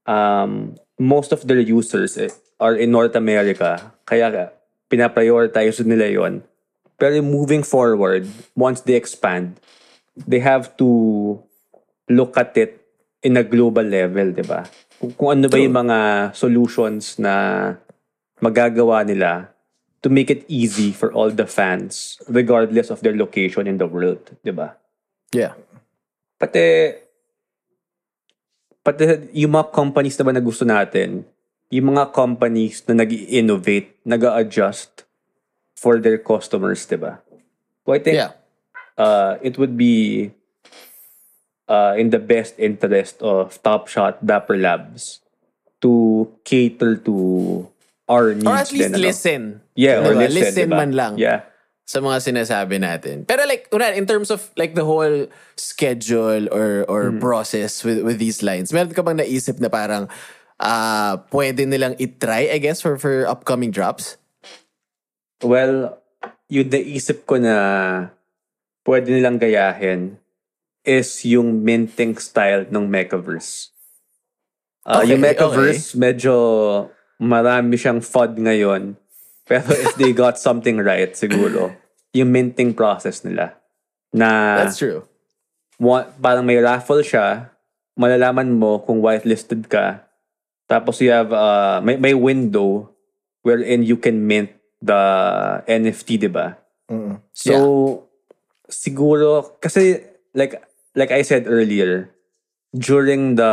um, 0.06 0.74
most 0.98 1.30
of 1.32 1.46
their 1.46 1.62
users 1.62 2.18
eh, 2.18 2.30
are 2.58 2.74
in 2.74 2.90
North 2.90 3.14
America. 3.14 3.94
Kaya 4.02 4.30
ka, 4.30 4.44
pinaprioritize 4.90 5.84
nila 5.86 6.10
yon. 6.10 6.42
Pero 6.98 7.22
moving 7.22 7.62
forward, 7.62 8.26
once 8.58 8.82
they 8.82 8.98
expand, 8.98 9.62
they 10.26 10.42
have 10.42 10.74
to 10.76 11.38
look 12.10 12.34
at 12.34 12.56
it 12.58 12.82
in 13.22 13.38
a 13.38 13.46
global 13.46 13.86
level, 13.86 14.34
di 14.34 14.42
ba? 14.42 14.66
Kung, 14.98 15.14
kung 15.14 15.30
ano 15.38 15.46
ba 15.46 15.58
yung 15.62 15.78
mga 15.78 15.98
solutions 16.34 17.22
na 17.22 17.74
magagawa 18.42 19.06
nila 19.06 19.54
to 20.02 20.10
make 20.10 20.30
it 20.30 20.42
easy 20.50 20.90
for 20.90 21.10
all 21.14 21.30
the 21.30 21.46
fans 21.46 22.18
regardless 22.26 22.90
of 22.90 23.02
their 23.06 23.14
location 23.14 23.70
in 23.70 23.78
the 23.78 23.86
world, 23.86 24.18
di 24.42 24.50
ba? 24.50 24.74
Yeah 25.32 25.52
Pati, 26.38 26.94
pati 28.86 29.02
yung 29.34 29.58
mga 29.58 29.74
companies 29.74 30.14
naman 30.14 30.38
na 30.38 30.44
gusto 30.44 30.62
natin, 30.62 31.26
yung 31.66 31.90
mga 31.90 32.14
companies 32.14 32.78
na 32.86 33.02
nag 33.02 33.10
innovate 33.10 33.98
nag 34.06 34.22
adjust 34.22 35.02
for 35.74 35.98
their 35.98 36.14
customers, 36.14 36.86
di 36.86 36.94
ba? 36.94 37.18
So 37.82 37.90
I 37.90 37.98
think 37.98 38.22
yeah 38.22 38.38
uh, 38.94 39.38
it 39.42 39.58
would 39.58 39.74
be 39.74 40.30
uh, 41.66 41.94
in 41.98 42.10
the 42.10 42.18
best 42.22 42.54
interest 42.58 43.18
of 43.18 43.58
Top 43.62 43.86
Shot, 43.90 44.22
Dapper 44.22 44.58
Labs 44.58 45.18
to 45.82 46.26
cater 46.42 46.96
to 47.02 47.66
our 48.10 48.34
needs. 48.34 48.46
or 48.46 48.56
at 48.58 48.70
least 48.70 48.82
din, 48.82 48.94
ano? 48.94 49.02
listen 49.02 49.42
Yeah, 49.78 50.02
or 50.02 50.14
Diba? 50.14 50.26
listen, 50.26 50.34
listen 50.42 50.66
diba? 50.70 50.78
man 50.78 50.90
lang 50.94 51.12
Yeah. 51.18 51.46
Sa 51.88 52.04
mga 52.04 52.20
sinasabi 52.20 52.76
natin. 52.76 53.24
Pero 53.24 53.48
like, 53.48 53.72
kunwari, 53.72 53.96
in 53.96 54.04
terms 54.04 54.28
of 54.28 54.44
like 54.60 54.76
the 54.76 54.84
whole 54.84 55.24
schedule 55.56 56.44
or 56.52 56.84
or 56.84 57.08
Hmm. 57.08 57.16
process 57.16 57.80
with 57.80 58.04
with 58.04 58.20
these 58.20 58.44
lines, 58.44 58.76
meron 58.76 58.92
ka 58.92 59.00
bang 59.00 59.24
naisip 59.24 59.56
na 59.56 59.72
parang 59.72 60.04
ah 60.60 61.24
pwede 61.32 61.64
nilang 61.64 61.96
i-try, 61.96 62.52
I 62.52 62.60
guess, 62.60 62.84
for 62.84 63.00
for 63.00 63.24
upcoming 63.24 63.72
drops? 63.72 64.20
Well, 65.40 65.96
yung 66.52 66.68
naisip 66.68 67.24
ko 67.24 67.40
na 67.40 67.56
pwede 68.84 69.08
nilang 69.08 69.40
gayahin 69.40 70.20
is 70.84 71.24
yung 71.24 71.64
minting 71.64 72.20
style 72.20 72.68
ng 72.68 72.84
Mechaverse. 72.84 73.72
Uh, 74.84 75.00
Okay, 75.00 75.16
yung 75.16 75.24
Mechaverse, 75.24 75.96
medyo 75.96 76.32
marami 77.16 77.80
siyang 77.80 78.04
FUD 78.04 78.36
ngayon. 78.44 78.96
Pero 79.48 79.64
if 79.72 79.96
they 79.96 80.12
got 80.12 80.36
something 80.36 80.76
right, 80.76 81.16
siguro, 81.16 81.72
yung 82.12 82.28
minting 82.28 82.76
process 82.76 83.24
nila. 83.24 83.56
Na 84.12 84.60
That's 84.60 84.76
true. 84.76 85.08
wa- 85.80 86.08
parang 86.20 86.44
may 86.44 86.60
raffle 86.60 87.00
siya, 87.00 87.48
malalaman 87.96 88.54
mo 88.54 88.84
kung 88.84 89.00
whitelisted 89.00 89.66
ka. 89.72 90.04
Tapos 90.68 91.00
you 91.00 91.08
have, 91.08 91.32
uh, 91.32 91.80
may, 91.80 91.96
may 91.96 92.12
window 92.12 92.92
wherein 93.42 93.82
you 93.82 93.96
can 93.96 94.28
mint 94.28 94.52
the 94.84 95.00
NFT, 95.64 96.20
di 96.20 96.28
ba? 96.28 96.60
Mm. 96.92 97.24
So, 97.32 97.54
siguro, 98.68 99.56
kasi, 99.60 100.04
like, 100.36 100.60
like 100.94 101.10
I 101.10 101.24
said 101.24 101.48
earlier, 101.48 102.12
during 102.76 103.40
the, 103.40 103.52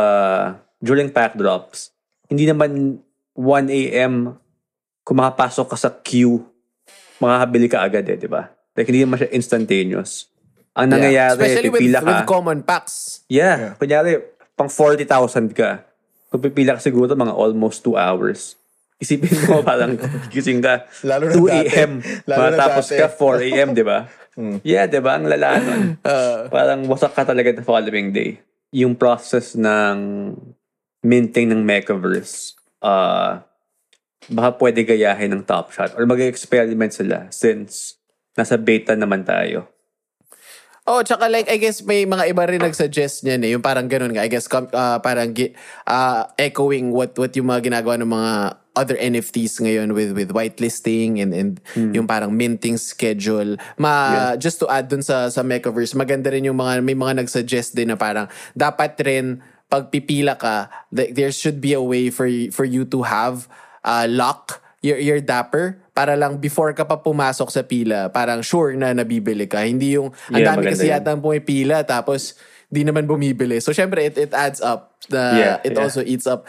during 0.84 1.08
pack 1.08 1.40
drops, 1.40 1.90
hindi 2.28 2.44
naman 2.44 3.00
1 3.34 3.70
a.m. 3.70 4.38
kung 5.06 5.22
makapasok 5.22 5.66
ka 5.70 5.76
sa 5.78 5.90
queue, 6.02 6.42
makakabili 7.22 7.70
ka 7.70 7.78
agad 7.86 8.02
eh, 8.10 8.18
di 8.18 8.26
ba? 8.26 8.50
Like, 8.74 8.90
hindi 8.90 9.06
naman 9.06 9.22
siya 9.22 9.30
instantaneous. 9.30 10.26
Ang 10.74 10.92
nangyayari, 10.92 11.38
Especially 11.38 11.70
with, 11.70 11.80
pipila 11.80 11.98
ka. 12.02 12.08
with 12.10 12.22
common 12.26 12.58
packs. 12.66 13.22
Yeah. 13.30 13.78
Kunyari, 13.78 14.18
pang 14.58 14.68
40,000 14.68 15.54
ka. 15.54 15.86
Kung 16.28 16.42
pipila 16.42 16.74
ka 16.74 16.82
siguro 16.82 17.14
mga 17.14 17.32
almost 17.32 17.86
2 17.86 17.94
hours. 17.94 18.58
Isipin 18.98 19.30
mo 19.46 19.62
parang 19.70 19.94
gising 20.28 20.58
ka 20.58 20.90
Lalo 21.06 21.30
na 21.30 21.34
2 21.38 21.38
dati. 21.38 21.56
a.m. 21.70 21.90
Matapos 22.26 22.86
ka 22.90 23.06
4 23.06 23.46
a.m. 23.46 23.68
di 23.72 23.86
ba? 23.86 24.04
Yeah, 24.68 24.84
di 24.84 25.00
ba? 25.00 25.16
Ang 25.16 25.32
lala 25.32 25.56
nun. 25.64 25.96
parang 26.52 26.84
wasak 26.92 27.16
ka 27.16 27.24
talaga 27.24 27.56
the 27.56 27.64
following 27.64 28.12
day. 28.12 28.36
Yung 28.68 28.92
process 28.92 29.56
ng 29.56 29.96
minting 31.00 31.48
ng 31.48 31.64
Mechaverse, 31.64 32.52
uh, 32.84 33.40
baka 34.30 34.58
pwede 34.58 34.82
gayahin 34.82 35.32
ng 35.34 35.42
Top 35.46 35.70
Shot 35.70 35.94
or 35.94 36.06
mag-experiment 36.06 36.92
sila 36.94 37.30
since 37.30 37.98
nasa 38.36 38.58
beta 38.60 38.94
naman 38.94 39.24
tayo. 39.24 39.70
Oh, 40.86 41.02
tsaka 41.02 41.26
like, 41.26 41.50
I 41.50 41.58
guess 41.58 41.82
may 41.82 42.06
mga 42.06 42.30
iba 42.30 42.46
rin 42.46 42.62
nagsuggest 42.62 43.26
niyan 43.26 43.42
eh. 43.42 43.50
Yung 43.58 43.64
parang 43.64 43.90
ganun 43.90 44.14
nga. 44.14 44.22
I 44.22 44.30
guess 44.30 44.46
ah, 44.70 45.02
parang 45.02 45.34
ah, 45.82 46.30
echoing 46.38 46.94
what 46.94 47.10
what 47.18 47.34
yung 47.34 47.50
mga 47.50 47.74
ginagawa 47.74 47.98
ng 47.98 48.06
mga 48.06 48.32
other 48.76 48.94
NFTs 48.94 49.58
ngayon 49.66 49.96
with 49.96 50.14
with 50.14 50.30
whitelisting 50.30 51.18
and 51.18 51.32
and 51.34 51.58
yung 51.74 52.06
parang 52.06 52.30
minting 52.30 52.78
schedule. 52.78 53.58
Ma 53.82 54.38
just 54.38 54.62
to 54.62 54.70
add 54.70 54.86
dun 54.86 55.02
sa 55.02 55.26
sa 55.26 55.42
Mechaverse, 55.42 55.98
maganda 55.98 56.30
rin 56.30 56.46
yung 56.46 56.60
mga 56.60 56.78
may 56.86 56.94
mga 56.94 57.26
nagsuggest 57.26 57.74
din 57.74 57.90
na 57.90 57.98
parang 57.98 58.30
dapat 58.54 58.94
rin 59.02 59.42
pag 59.66 59.90
pipila 59.90 60.38
ka, 60.38 60.70
th- 60.94 61.10
there 61.10 61.34
should 61.34 61.58
be 61.58 61.74
a 61.74 61.82
way 61.82 62.14
for 62.14 62.30
for 62.54 62.62
you 62.62 62.86
to 62.86 63.02
have 63.02 63.50
uh, 63.86 64.10
lock 64.10 64.60
your 64.82 64.98
your 64.98 65.20
dapper 65.22 65.78
para 65.96 66.12
lang 66.18 66.36
before 66.36 66.74
ka 66.76 66.84
pa 66.84 67.00
pumasok 67.00 67.48
sa 67.48 67.62
pila, 67.64 68.12
parang 68.12 68.44
sure 68.44 68.76
na 68.76 68.92
nabibili 68.92 69.48
ka. 69.48 69.64
Hindi 69.64 69.96
yung 69.96 70.12
ang 70.28 70.42
Yeah, 70.42 70.52
dami 70.52 70.68
kasi 70.68 70.90
yun. 70.90 71.00
yata 71.00 71.14
ang 71.16 71.22
pumipila 71.24 71.86
tapos 71.86 72.36
di 72.68 72.84
naman 72.84 73.06
bumibili. 73.08 73.62
So 73.62 73.72
syempre 73.72 74.04
it 74.04 74.18
it 74.20 74.34
adds 74.36 74.60
up. 74.60 74.92
The, 75.06 75.22
Yeah, 75.38 75.56
it 75.62 75.72
yeah. 75.72 75.82
also 75.86 76.02
eats 76.02 76.26
up 76.26 76.44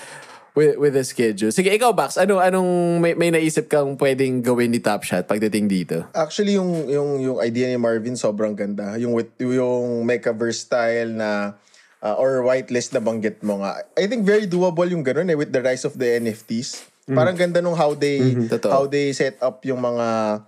with 0.57 0.81
with 0.81 0.97
the 0.97 1.05
schedule. 1.05 1.53
Sige, 1.53 1.69
ikaw 1.69 1.93
Bax, 1.93 2.17
ano 2.17 2.41
anong 2.41 2.97
may, 2.97 3.13
may 3.13 3.29
naisip 3.29 3.69
kang 3.69 3.93
pwedeng 4.01 4.41
gawin 4.41 4.73
ni 4.73 4.81
Top 4.81 5.05
Shot 5.05 5.29
pagdating 5.29 5.69
dito? 5.69 6.09
Actually, 6.17 6.57
yung, 6.57 6.89
yung, 6.89 7.21
yung 7.21 7.37
idea 7.37 7.69
ni 7.69 7.77
Marvin 7.77 8.17
sobrang 8.17 8.57
ganda. 8.57 8.97
Yung, 8.97 9.13
with, 9.13 9.29
yung 9.37 10.01
Mechaverse 10.09 10.65
style 10.65 11.13
na 11.13 11.53
uh, 12.01 12.17
or 12.17 12.41
whitelist 12.41 12.97
na 12.97 13.01
banggit 13.01 13.45
mo 13.45 13.61
nga. 13.61 13.85
I 13.93 14.09
think 14.09 14.25
very 14.25 14.49
doable 14.49 14.89
yung 14.89 15.05
ganun 15.05 15.29
eh 15.29 15.37
with 15.37 15.53
the 15.53 15.61
rise 15.61 15.85
of 15.85 15.93
the 16.01 16.17
NFTs. 16.17 16.96
Parang 17.07 17.39
ganda 17.39 17.63
nung 17.63 17.77
how 17.77 17.95
they 17.95 18.35
Totoo. 18.51 18.71
how 18.71 18.83
they 18.83 19.15
set 19.15 19.39
up 19.39 19.63
yung 19.63 19.79
mga 19.79 20.43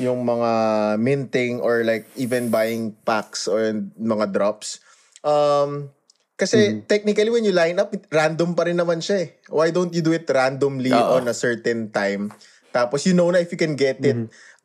yung 0.00 0.26
mga 0.26 0.50
minting 0.98 1.62
or 1.62 1.86
like 1.86 2.08
even 2.18 2.50
buying 2.50 2.96
packs 3.06 3.46
or 3.46 3.60
mga 3.94 4.32
drops. 4.34 4.82
Um, 5.22 5.92
kasi 6.40 6.80
technically 6.88 7.28
when 7.28 7.44
you 7.44 7.52
line 7.52 7.76
up, 7.76 7.92
random 8.08 8.56
pa 8.56 8.64
rin 8.64 8.80
naman 8.80 9.04
siya 9.04 9.28
eh. 9.28 9.28
Why 9.52 9.68
don't 9.68 9.92
you 9.92 10.00
do 10.00 10.16
it 10.16 10.24
randomly 10.24 10.90
Oo. 10.90 11.20
on 11.20 11.28
a 11.28 11.36
certain 11.36 11.92
time? 11.92 12.32
Tapos 12.72 13.04
you 13.04 13.12
know 13.12 13.28
na 13.28 13.44
if 13.44 13.52
you 13.52 13.60
can 13.60 13.76
get 13.76 14.00
it. 14.00 14.16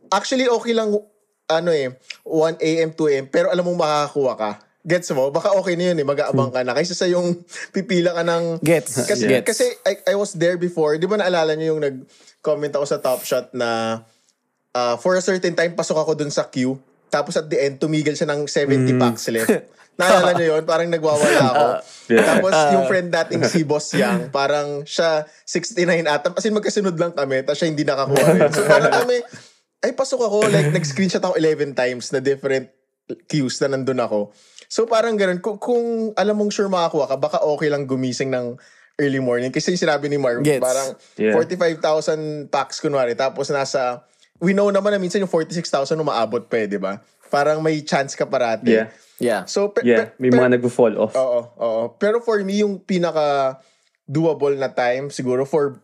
Actually, 0.08 0.48
okay 0.48 0.72
lang 0.72 0.96
ano 1.46 1.70
eh, 1.76 1.94
1 2.24 2.58
a.m., 2.62 2.90
2 2.96 3.12
a.m. 3.12 3.26
Pero 3.28 3.52
alam 3.52 3.66
mo 3.68 3.76
makakakuha 3.76 4.34
ka. 4.40 4.52
Gets 4.86 5.18
mo? 5.18 5.34
Baka 5.34 5.58
okay 5.58 5.74
na 5.74 5.92
yun 5.92 5.98
eh, 5.98 6.06
mag-aabang 6.06 6.54
ka 6.54 6.62
na. 6.62 6.78
Kaysa 6.78 6.94
sa 6.94 7.10
yung 7.10 7.42
pipila 7.74 8.14
ka 8.14 8.22
ng... 8.22 8.62
Gets. 8.62 9.10
Kasi, 9.10 9.26
Gets. 9.26 9.46
kasi 9.50 9.66
I, 9.82 10.14
I 10.14 10.16
was 10.16 10.38
there 10.38 10.62
before. 10.62 10.94
Di 11.02 11.10
ba 11.10 11.18
naalala 11.18 11.58
niyo 11.58 11.74
yung 11.74 11.82
nag-comment 11.82 12.74
ako 12.78 12.86
sa 12.86 13.02
Top 13.02 13.26
Shot 13.26 13.50
na 13.58 14.02
uh, 14.78 14.96
for 15.02 15.18
a 15.18 15.24
certain 15.26 15.58
time, 15.58 15.74
pasok 15.74 16.06
ako 16.06 16.14
dun 16.14 16.30
sa 16.30 16.46
queue. 16.46 16.78
Tapos 17.10 17.34
at 17.34 17.50
the 17.50 17.58
end, 17.58 17.82
tumigil 17.82 18.14
siya 18.14 18.30
ng 18.30 18.46
70 18.46 19.02
packs 19.02 19.26
left. 19.34 19.74
Naalala 19.98 20.38
niyo 20.38 20.54
yun? 20.54 20.64
Parang 20.70 20.90
nagwawala 20.92 21.42
ako. 21.50 21.68
Yeah. 22.06 22.22
Tapos 22.22 22.54
yung 22.70 22.86
friend 22.86 23.10
nating 23.10 23.42
si 23.50 23.66
Boss 23.66 23.90
Yang, 23.98 24.30
parang 24.30 24.86
siya 24.86 25.26
69 25.42 26.06
ata. 26.06 26.30
Kasi 26.38 26.54
magkasunod 26.54 26.94
lang 27.02 27.18
kami, 27.18 27.42
tapos 27.42 27.58
siya 27.58 27.74
hindi 27.74 27.82
nakakuha 27.82 28.30
rin. 28.30 28.46
So 28.54 28.62
parang 28.70 28.94
kami, 28.94 29.26
ay 29.82 29.98
pasok 29.98 30.22
ako, 30.30 30.46
like 30.54 30.70
nag-screenshot 30.70 31.26
ako 31.26 31.34
11 31.34 31.74
times 31.74 32.14
na 32.14 32.22
different 32.22 32.70
queues 33.26 33.58
na 33.58 33.74
nandun 33.74 34.06
ako. 34.06 34.30
So 34.68 34.86
parang 34.86 35.16
ganun, 35.16 35.40
kung, 35.40 35.58
kung 35.58 35.86
alam 36.14 36.36
mong 36.36 36.52
sure 36.52 36.68
makakuha 36.68 37.06
ka, 37.08 37.16
baka 37.16 37.38
okay 37.42 37.70
lang 37.70 37.86
gumising 37.86 38.30
ng 38.30 38.58
early 38.96 39.20
morning. 39.20 39.52
Kasi 39.52 39.74
yung 39.74 39.82
sinabi 39.82 40.08
ni 40.08 40.16
Marv, 40.16 40.42
Gets. 40.42 40.64
parang 40.64 40.90
Yeah. 41.16 41.36
45,000 41.36 42.48
packs 42.48 42.80
kunwari, 42.80 43.14
tapos 43.14 43.50
nasa, 43.50 44.04
we 44.40 44.52
know 44.52 44.68
naman 44.68 44.92
na 44.92 45.00
minsan 45.00 45.20
yung 45.20 45.32
46,000 45.32 45.96
umaabot 45.96 46.48
pa 46.48 46.64
eh, 46.64 46.68
di 46.68 46.80
ba? 46.80 47.00
Parang 47.28 47.60
may 47.60 47.82
chance 47.82 48.16
ka 48.16 48.24
parati. 48.24 48.72
Yeah. 48.72 48.88
Yeah. 49.18 49.42
So, 49.48 49.72
pe- 49.72 49.84
Yeah, 49.84 50.12
may 50.20 50.28
pe- 50.28 50.38
mga 50.38 50.60
nag-fall 50.60 50.96
off. 50.96 51.16
Oo, 51.16 51.40
oo. 51.56 51.84
Pero 51.96 52.20
for 52.20 52.40
me, 52.44 52.64
yung 52.64 52.80
pinaka 52.80 53.60
doable 54.06 54.54
na 54.54 54.70
time 54.70 55.10
siguro 55.10 55.50
for 55.50 55.82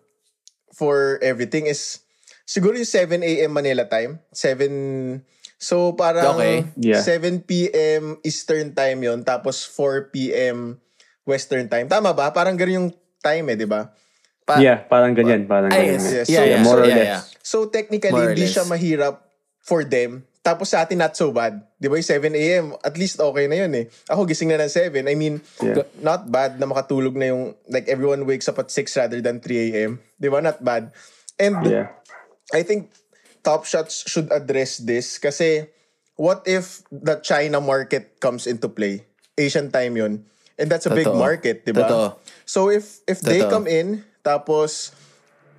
for 0.71 1.17
everything 1.25 1.65
is 1.65 2.05
siguro 2.45 2.77
yung 2.77 2.85
7 2.87 3.23
a.m. 3.23 3.51
Manila 3.51 3.87
time. 3.87 4.19
7 4.31 5.23
So 5.61 5.93
parang 5.93 6.41
Okay. 6.41 6.65
Yeah. 6.81 7.05
7 7.05 7.45
p.m. 7.45 8.17
Eastern 8.25 8.73
time 8.73 9.05
yon 9.05 9.21
tapos 9.21 9.61
4 9.69 10.09
p.m. 10.09 10.81
Western 11.21 11.69
time. 11.69 11.85
Tama 11.85 12.17
ba? 12.17 12.33
Parang 12.33 12.57
ganun 12.57 12.73
yung 12.73 12.89
time 13.21 13.53
eh, 13.53 13.55
di 13.55 13.69
ba? 13.69 13.93
Pa- 14.41 14.57
yeah, 14.57 14.81
parang 14.81 15.13
ganyan. 15.13 15.45
Parang 15.45 15.69
Ay, 15.69 15.93
ganyan. 15.93 16.01
yes. 16.01 16.25
Yes. 16.25 16.27
Yeah, 16.27 16.41
So, 16.41 16.49
yeah. 16.49 16.61
more 16.65 16.79
or 16.81 16.89
yeah, 16.89 16.97
less. 16.97 17.05
yeah. 17.05 17.21
So 17.45 17.57
technically, 17.69 18.09
hindi 18.33 18.49
siya 18.49 18.65
mahirap 18.65 19.21
for 19.61 19.85
them. 19.85 20.25
Tapos 20.41 20.73
sa 20.73 20.81
atin, 20.81 20.97
not 20.97 21.13
so 21.13 21.29
bad. 21.29 21.61
Di 21.77 21.85
ba 21.85 21.93
yung 21.93 22.09
7 22.09 22.33
a.m., 22.33 22.65
at 22.81 22.97
least 22.97 23.21
okay 23.21 23.45
na 23.45 23.61
yun 23.61 23.69
eh. 23.77 23.85
Ako 24.09 24.25
gising 24.25 24.49
na 24.49 24.57
ng 24.57 24.73
7. 24.73 25.05
I 25.05 25.13
mean, 25.13 25.37
Yeah. 25.61 25.85
not 26.01 26.25
bad 26.25 26.57
na 26.57 26.65
makatulog 26.65 27.13
na 27.13 27.29
yung, 27.29 27.53
like 27.69 27.85
everyone 27.85 28.25
wakes 28.25 28.49
up 28.49 28.57
at 28.57 28.73
6 28.73 28.89
rather 28.97 29.21
than 29.21 29.37
3 29.37 29.69
a.m. 29.69 30.01
Di 30.17 30.25
ba? 30.25 30.41
Not 30.41 30.57
bad. 30.57 30.89
And 31.37 31.61
Yeah. 31.61 31.93
I 32.49 32.65
think 32.65 32.89
Top 33.41 33.65
Shots 33.65 34.05
should 34.05 34.29
address 34.31 34.77
this 34.77 35.17
kasi 35.17 35.69
what 36.17 36.45
if 36.45 36.85
the 36.93 37.17
China 37.21 37.57
market 37.61 38.21
comes 38.21 38.45
into 38.45 38.69
play? 38.69 39.05
Asian 39.37 39.73
time 39.73 39.97
yun. 39.97 40.25
And 40.61 40.69
that's 40.69 40.85
a 40.85 40.93
big 40.93 41.09
Totoo. 41.09 41.17
market, 41.17 41.65
di 41.65 41.73
ba? 41.73 41.89
Totoo. 41.89 42.21
So 42.45 42.69
if 42.69 43.01
if 43.09 43.25
they 43.25 43.41
Totoo. 43.41 43.49
come 43.49 43.65
in, 43.65 44.05
tapos 44.21 44.93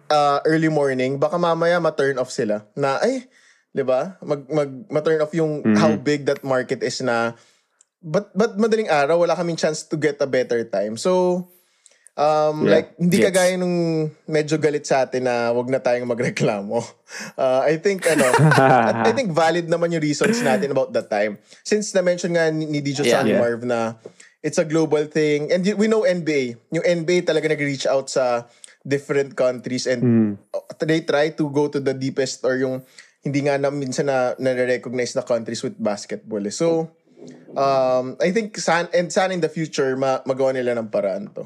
uh, 0.07 0.39
early 0.47 0.71
morning, 0.71 1.19
baka 1.19 1.35
mamaya 1.41 1.83
ma-turn 1.83 2.23
off 2.23 2.31
sila. 2.31 2.63
Na, 2.79 3.03
ay, 3.03 3.27
di 3.75 3.83
ba? 3.83 4.15
Mag, 4.23 4.47
mag, 4.47 4.71
ma-turn 4.93 5.19
off 5.19 5.35
yung 5.35 5.67
Mm-hmm. 5.67 5.81
how 5.81 5.99
big 5.99 6.29
that 6.31 6.45
market 6.47 6.85
is 6.87 7.03
na, 7.03 7.35
but, 7.99 8.31
but 8.37 8.55
madaling 8.61 8.87
araw, 8.93 9.19
wala 9.27 9.35
kaming 9.35 9.59
chance 9.59 9.83
to 9.83 9.97
get 9.99 10.23
a 10.23 10.29
better 10.29 10.63
time. 10.63 10.95
So, 10.95 11.49
um, 12.15 12.65
Yeah. 12.65 12.73
like, 12.79 12.89
hindi 12.97 13.17
Gets. 13.19 13.27
kagaya 13.29 13.55
nung 13.57 13.79
medyo 14.27 14.57
galit 14.57 14.85
sa 14.85 15.05
atin 15.05 15.25
na 15.25 15.51
wag 15.51 15.69
na 15.69 15.79
tayong 15.79 16.09
magreklamo. 16.09 16.81
Uh, 17.37 17.61
I 17.61 17.77
think, 17.77 18.09
ano, 18.09 18.25
I 19.05 19.13
think 19.13 19.37
valid 19.37 19.69
naman 19.69 19.93
yung 19.93 20.01
reasons 20.01 20.41
natin 20.41 20.73
about 20.73 20.97
that 20.97 21.13
time. 21.13 21.37
Since 21.61 21.93
na-mention 21.93 22.33
nga 22.33 22.49
ni, 22.49 22.81
DJ 22.81 23.05
Yeah. 23.05 23.21
Sunny 23.21 23.37
Yeah. 23.37 23.41
Marv 23.45 23.61
na 23.69 24.01
it's 24.41 24.57
a 24.57 24.65
global 24.65 25.05
thing. 25.05 25.53
And 25.53 25.61
we 25.77 25.93
know 25.93 26.09
NBA. 26.09 26.57
Yung 26.73 26.81
NBA 26.81 27.29
talaga 27.29 27.53
nag-reach 27.53 27.85
out 27.85 28.09
sa 28.09 28.49
different 28.81 29.37
countries 29.37 29.85
and 29.85 30.35
they 30.81 31.05
try 31.05 31.37
to 31.37 31.45
go 31.53 31.69
to 31.69 31.79
the 31.79 31.93
deepest 31.93 32.43
or 32.43 32.57
yung 32.57 32.81
hindi 33.21 33.45
nga 33.45 33.61
na 33.61 33.69
minsan 33.69 34.09
na 34.09 34.33
nare-recognize 34.35 35.13
na 35.13 35.23
countries 35.23 35.61
with 35.61 35.77
basketball. 35.77 36.41
eh. 36.43 36.51
So, 36.51 36.91
um, 37.55 38.17
I 38.19 38.33
think 38.33 38.57
san, 38.57 38.89
and 38.91 39.13
sana 39.13 39.37
in 39.37 39.45
the 39.45 39.53
future 39.53 39.95
ma- 39.95 40.25
magawa 40.25 40.57
nila 40.57 40.75
ng 40.75 40.89
paraan 40.89 41.29
to. 41.37 41.45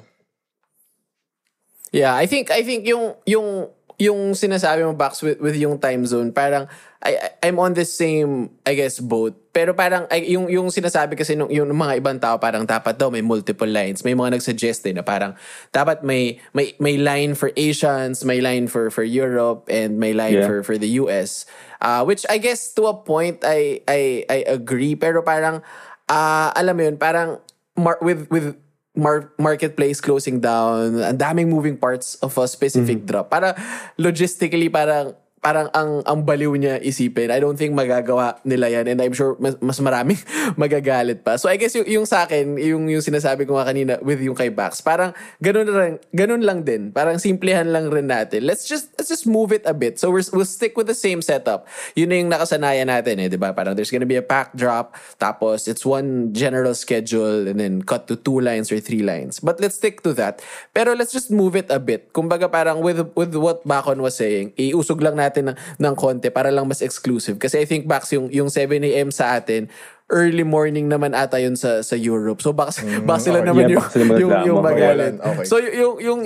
Yeah, 1.94 2.14
I 2.14 2.26
think 2.26 2.50
I 2.50 2.62
think 2.66 2.86
yung 2.86 3.14
yung 3.26 3.70
yung 3.96 4.36
sinasabi 4.36 4.84
mo 4.84 4.92
Bax 4.92 5.24
with, 5.24 5.40
with 5.40 5.56
yung 5.56 5.80
time 5.80 6.04
zone, 6.04 6.28
parang 6.28 6.68
I, 7.00 7.32
I'm 7.40 7.56
on 7.56 7.72
the 7.72 7.86
same 7.88 8.52
I 8.68 8.76
guess 8.76 9.00
boat. 9.00 9.32
Pero 9.56 9.72
parang 9.72 10.04
ay, 10.12 10.28
yung 10.36 10.52
yung 10.52 10.68
sinasabi 10.68 11.16
kasi 11.16 11.32
nung 11.32 11.48
yung 11.48 11.72
mga 11.72 12.04
ibang 12.04 12.20
tao 12.20 12.36
parang 12.36 12.68
dapat 12.68 13.00
daw 13.00 13.08
may 13.08 13.24
multiple 13.24 13.68
lines. 13.70 14.04
May 14.04 14.12
mga 14.12 14.36
nagsuggest 14.36 14.84
din 14.84 15.00
na 15.00 15.04
parang 15.06 15.32
dapat 15.72 16.04
may 16.04 16.36
may 16.52 16.76
may 16.76 17.00
line 17.00 17.32
for 17.32 17.48
Asians, 17.56 18.20
may 18.20 18.44
line 18.44 18.68
for 18.68 18.92
for 18.92 19.06
Europe 19.06 19.70
and 19.72 19.96
may 19.96 20.12
line 20.12 20.44
Yeah. 20.44 20.48
for 20.50 20.60
for 20.60 20.76
the 20.76 21.00
US. 21.00 21.48
Uh, 21.80 22.04
which 22.04 22.28
I 22.28 22.36
guess 22.36 22.74
to 22.76 22.92
a 22.92 22.96
point 23.00 23.40
I 23.46 23.80
I 23.88 24.28
I 24.28 24.38
agree 24.44 24.92
pero 24.92 25.24
parang 25.24 25.64
ah 26.12 26.52
alam 26.52 26.76
mo 26.76 26.82
yun, 26.84 27.00
parang 27.00 27.40
mar- 27.80 28.02
with 28.04 28.28
with 28.28 28.60
mar- 28.96 29.30
marketplace 29.38 30.00
closing 30.00 30.40
down, 30.40 30.98
ang 30.98 31.20
daming 31.20 31.52
moving 31.52 31.76
parts 31.76 32.16
of 32.24 32.34
a 32.40 32.48
specific 32.48 33.04
drop. 33.06 33.30
Para 33.30 33.54
logistically 34.00 34.72
parang 34.72 35.14
parang 35.44 35.70
ang 35.76 36.02
ang 36.02 36.26
baliw 36.26 36.58
niya 36.58 36.82
isipin. 36.82 37.30
I 37.30 37.38
don't 37.38 37.54
think 37.54 37.76
magagawa 37.76 38.40
nila 38.42 38.66
yan 38.66 38.90
and 38.90 38.98
I'm 38.98 39.14
sure 39.14 39.38
mas, 39.38 39.54
mas 39.62 39.78
maraming 39.78 40.18
magagalit 40.60 41.22
pa. 41.22 41.38
So 41.38 41.46
I 41.46 41.60
guess 41.60 41.76
yung, 41.78 41.86
yung 41.86 42.06
sa 42.08 42.26
akin, 42.26 42.58
yung, 42.58 42.90
yung 42.90 43.04
sinasabi 43.04 43.46
ko 43.46 43.54
nga 43.54 43.70
kanina 43.70 44.00
with 44.02 44.18
yung 44.18 44.34
kay 44.34 44.50
Bax, 44.50 44.82
parang 44.82 45.14
ganun 45.38 45.70
lang, 45.70 46.02
ganun 46.10 46.42
lang 46.42 46.58
din. 46.66 46.90
Parang 46.90 47.20
simplihan 47.22 47.70
lang 47.70 47.92
rin 47.92 48.10
natin. 48.10 48.42
Let's 48.42 48.66
just 48.66 48.90
let's 48.98 49.06
just 49.06 49.28
move 49.28 49.54
it 49.54 49.62
a 49.68 49.74
bit. 49.76 50.02
So 50.02 50.10
we're, 50.10 50.26
we'll 50.34 50.48
stick 50.48 50.74
with 50.74 50.90
the 50.90 50.98
same 50.98 51.22
setup. 51.22 51.70
Yun 51.94 52.10
na 52.10 52.16
yung 52.18 52.30
nakasanayan 52.32 52.90
natin 52.90 53.22
eh, 53.22 53.30
di 53.30 53.38
ba? 53.38 53.54
Parang 53.54 53.78
there's 53.78 53.94
gonna 53.94 54.08
be 54.08 54.18
a 54.18 54.26
pack 54.26 54.50
drop, 54.58 54.98
tapos 55.22 55.70
it's 55.70 55.86
one 55.86 56.34
general 56.34 56.74
schedule 56.74 57.46
and 57.46 57.62
then 57.62 57.86
cut 57.86 58.10
to 58.10 58.18
two 58.18 58.42
lines 58.42 58.74
or 58.74 58.82
three 58.82 59.06
lines. 59.06 59.38
But 59.38 59.62
let's 59.62 59.78
stick 59.78 60.02
to 60.02 60.10
that. 60.18 60.42
Pero 60.74 60.98
let's 60.98 61.14
just 61.14 61.30
move 61.30 61.54
it 61.54 61.70
a 61.70 61.78
bit. 61.78 62.10
Kumbaga 62.10 62.50
parang 62.50 62.82
with 62.82 62.98
with 63.14 63.38
what 63.38 63.62
Bakon 63.62 64.02
was 64.02 64.18
saying, 64.18 64.50
iusog 64.58 64.98
lang 64.98 65.14
natin 65.14 65.25
ng, 65.34 65.56
ng 65.80 65.94
konti 65.96 66.28
para 66.30 66.52
lang 66.54 66.66
mas 66.68 66.84
exclusive. 66.84 67.40
Kasi 67.40 67.62
I 67.62 67.66
think 67.66 67.88
Bax 67.90 68.12
yung, 68.14 68.30
yung 68.30 68.50
7 68.50 68.78
a.m. 68.82 69.10
sa 69.10 69.38
atin, 69.38 69.66
early 70.06 70.46
morning 70.46 70.86
naman 70.86 71.18
ata 71.18 71.42
yun 71.42 71.58
sa 71.58 71.82
sa 71.82 71.98
Europe. 71.98 72.38
So 72.38 72.54
baka, 72.54 72.78
baka 73.02 73.18
sila 73.18 73.42
okay. 73.42 73.48
naman 73.50 73.62
Yeah, 73.66 73.74
yung, 73.74 73.86
sila 73.90 74.12
yung, 74.22 74.32
yung 74.46 74.58
magalit. 74.62 75.14
Okay. 75.18 75.44
So 75.46 75.58
yung, 75.58 75.96
yung 75.98 76.20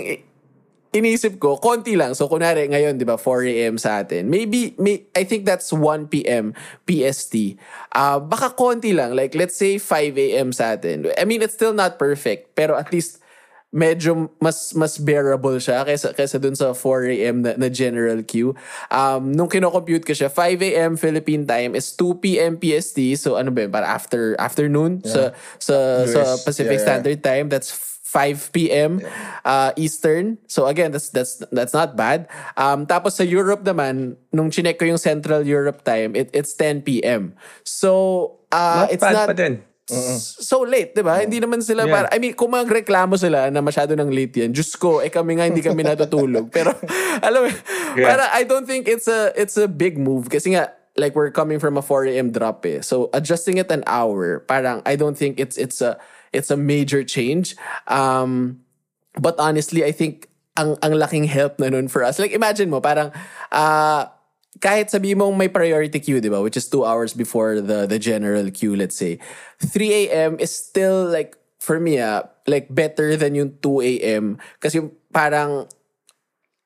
inisip 0.90 1.38
ko, 1.38 1.57
konti 1.57 1.95
lang. 1.95 2.19
So 2.19 2.26
kunwari 2.26 2.66
ngayon, 2.66 2.99
di 2.99 3.07
ba, 3.07 3.14
4 3.14 3.47
a.m. 3.47 3.75
sa 3.78 4.02
atin. 4.02 4.26
Maybe, 4.26 4.75
may, 4.76 5.07
I 5.14 5.23
think 5.23 5.47
that's 5.47 5.71
1 5.71 6.11
p.m. 6.11 6.52
PST. 6.85 7.57
Uh, 7.95 8.19
baka 8.19 8.52
konti 8.52 8.90
lang. 8.90 9.14
Like 9.14 9.38
let's 9.38 9.54
say 9.54 9.78
5 9.78 10.19
a.m. 10.19 10.50
sa 10.50 10.75
atin. 10.75 11.07
I 11.14 11.25
mean, 11.25 11.40
it's 11.40 11.54
still 11.54 11.75
not 11.75 11.97
perfect. 11.97 12.59
Pero 12.59 12.75
at 12.75 12.90
least 12.90 13.23
medyo 13.71 14.35
mas 14.43 14.75
mas 14.75 14.99
bearable 14.99 15.55
siya 15.62 15.87
kaysa 15.87 16.11
kaysa 16.11 16.43
dun 16.43 16.59
sa 16.59 16.75
4 16.75 17.15
a.m. 17.15 17.37
na, 17.47 17.55
na 17.55 17.71
general 17.71 18.19
queue. 18.27 18.50
Um, 18.91 19.31
nung 19.31 19.47
kino-compute 19.47 20.03
ko 20.03 20.11
siya, 20.11 20.27
5 20.27 20.59
a.m. 20.75 20.99
Philippine 20.99 21.47
time 21.47 21.79
is 21.79 21.95
2 21.95 22.19
p.m. 22.19 22.59
PST. 22.59 23.15
So 23.15 23.39
ano 23.39 23.55
ba 23.55 23.67
yun? 23.67 23.73
Para 23.73 23.87
after 23.87 24.35
afternoon 24.43 25.07
sa 25.07 25.31
sa 25.62 26.03
sa 26.03 26.21
US, 26.35 26.43
Pacific 26.43 26.79
yeah, 26.79 26.83
yeah. 26.83 26.87
Standard 26.91 27.21
Time. 27.23 27.47
That's 27.47 27.71
5 28.11 28.50
p.m. 28.50 28.99
uh, 29.47 29.71
Eastern. 29.79 30.43
So 30.50 30.67
again, 30.67 30.91
that's 30.91 31.15
that's 31.15 31.39
that's 31.55 31.71
not 31.71 31.95
bad. 31.95 32.27
Um, 32.59 32.91
tapos 32.91 33.15
sa 33.15 33.23
Europe 33.23 33.62
naman, 33.62 34.19
nung 34.35 34.50
chinek 34.50 34.83
ko 34.83 34.85
yung 34.91 34.99
Central 34.99 35.47
Europe 35.47 35.87
time, 35.87 36.19
it, 36.19 36.27
it's 36.35 36.50
10 36.59 36.83
p.m. 36.83 37.39
So 37.62 38.43
uh, 38.50 38.91
Not 38.91 38.91
it's 38.91 39.05
bad 39.07 39.15
not 39.15 39.29
pa 39.31 39.37
din. 39.39 39.62
So 40.41 40.63
late, 40.63 40.95
di 40.95 41.03
ba? 41.03 41.21
Hindi 41.23 41.43
naman 41.43 41.61
sila 41.61 41.85
Yeah. 41.87 41.95
para, 41.95 42.07
I 42.15 42.19
mean, 42.23 42.35
kung 42.39 42.55
magreklamo 42.55 43.19
sila 43.19 43.51
na 43.51 43.61
masyado 43.61 43.99
ng 43.99 44.11
late 44.11 44.47
yan, 44.47 44.55
Diyos 44.55 44.75
ko, 44.79 45.03
eh 45.03 45.11
kami 45.11 45.39
nga 45.41 45.47
hindi 45.51 45.61
kami 45.61 45.83
natutulog. 45.83 46.49
Pero, 46.57 46.73
alam 47.21 47.47
mo, 47.47 47.49
Yeah. 47.99 48.07
para 48.15 48.25
I 48.35 48.47
don't 48.47 48.65
think 48.67 48.87
it's 48.87 49.11
a, 49.11 49.35
it's 49.35 49.59
a 49.59 49.67
big 49.67 49.99
move. 49.99 50.31
Kasi 50.31 50.55
nga, 50.55 50.71
like 50.95 51.15
we're 51.19 51.35
coming 51.35 51.59
from 51.59 51.75
a 51.77 51.83
4 51.83 52.07
a.m. 52.11 52.31
drop 52.31 52.63
eh. 52.67 52.81
So, 52.81 53.11
adjusting 53.13 53.59
it 53.59 53.71
an 53.71 53.83
hour, 53.87 54.43
parang 54.47 54.83
I 54.87 54.95
don't 54.95 55.19
think 55.19 55.39
it's, 55.43 55.59
it's 55.59 55.83
a, 55.83 55.99
it's 56.31 56.51
a 56.51 56.57
major 56.59 57.03
change. 57.03 57.59
Um, 57.91 58.63
but 59.19 59.35
honestly, 59.39 59.83
I 59.83 59.91
think 59.91 60.31
ang 60.59 60.77
ang 60.83 60.93
laking 60.93 61.25
help 61.31 61.59
na 61.59 61.71
nun 61.71 61.89
for 61.89 62.03
us. 62.03 62.19
Like 62.19 62.35
imagine 62.35 62.71
mo, 62.71 62.83
parang 62.83 63.15
uh, 63.51 64.07
kahit 64.61 64.93
sabi 64.93 65.17
mong 65.17 65.35
may 65.35 65.49
priority 65.49 65.99
queue, 65.99 66.21
di 66.21 66.29
ba? 66.29 66.45
Which 66.45 66.61
is 66.61 66.69
two 66.69 66.85
hours 66.85 67.17
before 67.17 67.64
the 67.64 67.88
the 67.88 67.97
general 67.97 68.45
queue, 68.52 68.76
let's 68.76 68.95
say. 68.95 69.17
3 69.64 70.07
a.m. 70.07 70.33
is 70.37 70.52
still 70.52 71.09
like, 71.09 71.35
for 71.57 71.81
me, 71.81 71.97
ah, 71.97 72.29
like 72.45 72.69
better 72.69 73.17
than 73.17 73.35
yung 73.35 73.57
2 73.64 73.81
a.m. 73.97 74.37
Kasi 74.61 74.85
yung 74.85 74.93
parang 75.11 75.64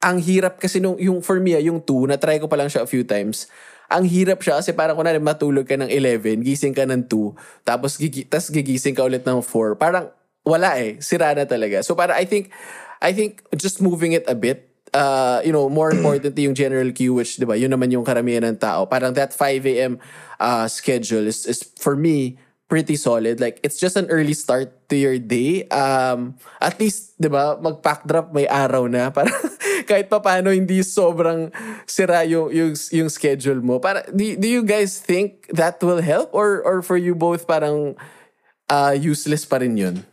ang 0.05 0.21
hirap 0.21 0.61
kasi 0.61 0.83
nung, 0.83 1.01
yung 1.01 1.25
for 1.25 1.39
me, 1.41 1.57
ah, 1.57 1.63
yung 1.63 1.81
2, 1.81 2.11
na-try 2.11 2.37
ko 2.43 2.51
pa 2.51 2.61
lang 2.61 2.69
siya 2.69 2.85
a 2.85 2.91
few 2.91 3.07
times. 3.07 3.49
Ang 3.89 4.05
hirap 4.11 4.43
siya 4.43 4.61
kasi 4.61 4.75
parang 4.75 4.99
kunwari 4.99 5.23
matulog 5.23 5.65
ka 5.65 5.79
ng 5.79 5.89
11, 5.89 6.45
gising 6.45 6.75
ka 6.77 6.85
ng 6.85 7.09
2, 7.09 7.65
tapos 7.65 7.97
gigi, 7.97 8.27
tas 8.27 8.51
gigising 8.51 8.93
ka 8.93 9.07
ulit 9.07 9.25
ng 9.25 9.41
4. 9.41 9.81
Parang 9.81 10.11
wala 10.45 10.77
eh, 10.77 11.01
sira 11.01 11.33
na 11.33 11.49
talaga. 11.49 11.81
So 11.81 11.97
para 11.97 12.19
I 12.19 12.29
think, 12.29 12.53
I 13.01 13.17
think 13.17 13.41
just 13.57 13.81
moving 13.81 14.13
it 14.13 14.29
a 14.29 14.37
bit, 14.37 14.74
uh, 14.95 15.43
you 15.45 15.53
know, 15.53 15.69
more 15.69 15.91
importantly 15.91 16.47
yung 16.47 16.55
general 16.55 16.89
queue, 16.95 17.13
which, 17.13 17.37
di 17.37 17.45
ba, 17.45 17.59
yun 17.59 17.75
naman 17.75 17.91
yung 17.91 18.07
karamihan 18.07 18.47
ng 18.47 18.57
tao. 18.63 18.87
Parang 18.87 19.13
that 19.19 19.35
5 19.35 19.67
a.m. 19.67 19.99
Uh, 20.39 20.71
schedule 20.71 21.27
is, 21.27 21.45
is, 21.45 21.67
for 21.77 21.99
me, 21.99 22.39
pretty 22.71 22.97
solid. 22.97 23.43
Like, 23.43 23.61
it's 23.63 23.77
just 23.77 23.99
an 23.99 24.07
early 24.09 24.33
start 24.33 24.89
to 24.89 24.97
your 24.97 25.19
day. 25.19 25.69
Um, 25.69 26.39
at 26.63 26.79
least, 26.81 27.19
di 27.21 27.29
ba, 27.29 27.59
mag-pack 27.61 28.07
drop, 28.07 28.33
may 28.33 28.47
araw 28.47 28.87
na. 28.87 29.11
Para 29.15 29.35
kahit 29.85 30.09
pa 30.09 30.23
paano, 30.23 30.55
hindi 30.55 30.81
sobrang 30.81 31.51
sira 31.85 32.25
yung, 32.25 32.49
yung, 32.55 32.73
yung 32.95 33.11
schedule 33.11 33.61
mo. 33.61 33.83
Para, 33.83 34.07
do, 34.09 34.23
do 34.39 34.47
you 34.49 34.63
guys 34.65 35.03
think 35.03 35.51
that 35.53 35.83
will 35.83 36.01
help? 36.01 36.33
Or, 36.33 36.63
or 36.65 36.81
for 36.81 36.97
you 36.97 37.13
both, 37.13 37.45
parang 37.45 37.99
uh, 38.71 38.95
useless 38.97 39.45
pa 39.45 39.61
rin 39.61 39.77
yun? 39.77 40.07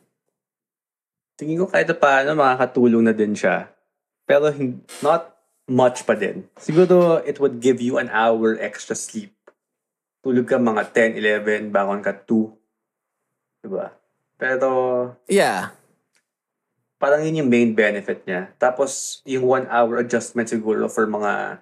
Tingin 1.39 1.57
ko 1.57 1.65
kahit 1.65 1.89
paano 1.97 2.37
makakatulong 2.37 3.01
na 3.09 3.15
din 3.15 3.33
siya. 3.33 3.70
Pero 4.31 4.47
not 5.03 5.35
much 5.67 6.07
pa 6.07 6.15
din. 6.15 6.47
Siguro 6.55 7.19
it 7.27 7.35
would 7.43 7.59
give 7.59 7.83
you 7.83 7.99
an 7.99 8.07
hour 8.15 8.55
extra 8.55 8.95
sleep. 8.95 9.35
Tulog 10.23 10.47
ka 10.47 10.55
mga 10.55 10.87
10, 10.95 11.19
11, 11.19 11.75
bangon 11.75 11.99
ka 11.99 12.15
2. 12.15 13.67
Diba? 13.67 13.91
Pero 14.39 14.69
Yeah. 15.27 15.75
parang 16.95 17.25
yun 17.25 17.43
yung 17.43 17.51
main 17.51 17.73
benefit 17.73 18.23
niya. 18.23 18.53
Tapos 18.55 19.19
yung 19.25 19.43
one 19.43 19.65
hour 19.67 19.97
adjustment 19.99 20.47
siguro 20.47 20.85
for 20.87 21.09
mga 21.09 21.59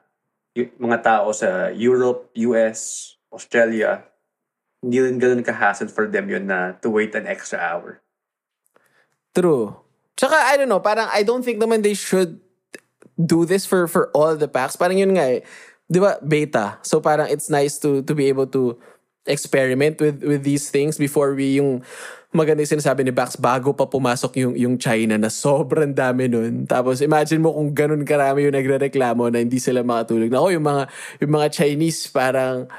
y- 0.54 0.74
mga 0.76 1.00
tao 1.00 1.32
sa 1.32 1.72
Europe, 1.72 2.28
US, 2.52 3.14
Australia, 3.32 4.04
hindi 4.84 5.00
rin 5.00 5.16
ganun 5.20 5.44
ka-hassle 5.44 5.88
for 5.92 6.08
them 6.12 6.28
yun 6.28 6.48
na 6.48 6.76
to 6.84 6.92
wait 6.92 7.16
an 7.16 7.28
extra 7.28 7.60
hour. 7.60 8.04
True. 9.32 9.80
Tsaka, 10.20 10.36
I 10.52 10.60
don't 10.60 10.68
know, 10.68 10.84
parang 10.84 11.08
I 11.08 11.24
don't 11.24 11.44
think 11.44 11.64
naman 11.64 11.80
they 11.80 11.96
should 11.96 12.44
do 13.20 13.44
this 13.44 13.68
for 13.68 13.86
for 13.92 14.08
all 14.16 14.34
the 14.40 14.48
packs. 14.48 14.80
Parang 14.80 14.96
yun 14.96 15.14
nga 15.20 15.28
eh. 15.28 15.44
Di 15.92 16.00
ba, 16.00 16.16
beta. 16.24 16.80
So 16.88 17.04
parang 17.04 17.28
it's 17.28 17.52
nice 17.52 17.76
to 17.84 18.02
to 18.08 18.16
be 18.16 18.32
able 18.32 18.48
to 18.56 18.80
experiment 19.28 20.00
with 20.00 20.24
with 20.24 20.48
these 20.48 20.72
things 20.72 20.96
before 20.96 21.36
we 21.36 21.60
yung 21.60 21.84
maganda 22.30 22.62
yung 22.62 22.78
sinasabi 22.78 23.02
ni 23.04 23.14
Bax 23.14 23.36
bago 23.36 23.74
pa 23.74 23.90
pumasok 23.90 24.32
yung 24.38 24.54
yung 24.54 24.76
China 24.78 25.18
na 25.18 25.34
sobrang 25.34 25.92
dami 25.92 26.30
nun. 26.30 26.64
Tapos 26.70 27.02
imagine 27.02 27.42
mo 27.42 27.52
kung 27.52 27.74
ganun 27.74 28.06
karami 28.06 28.48
yung 28.48 28.56
nagrereklamo 28.56 29.34
na 29.34 29.42
hindi 29.42 29.58
sila 29.58 29.82
makatulog. 29.82 30.30
Nako, 30.30 30.48
yung 30.54 30.66
mga 30.66 30.84
yung 31.26 31.32
mga 31.34 31.48
Chinese 31.52 32.08
parang 32.14 32.70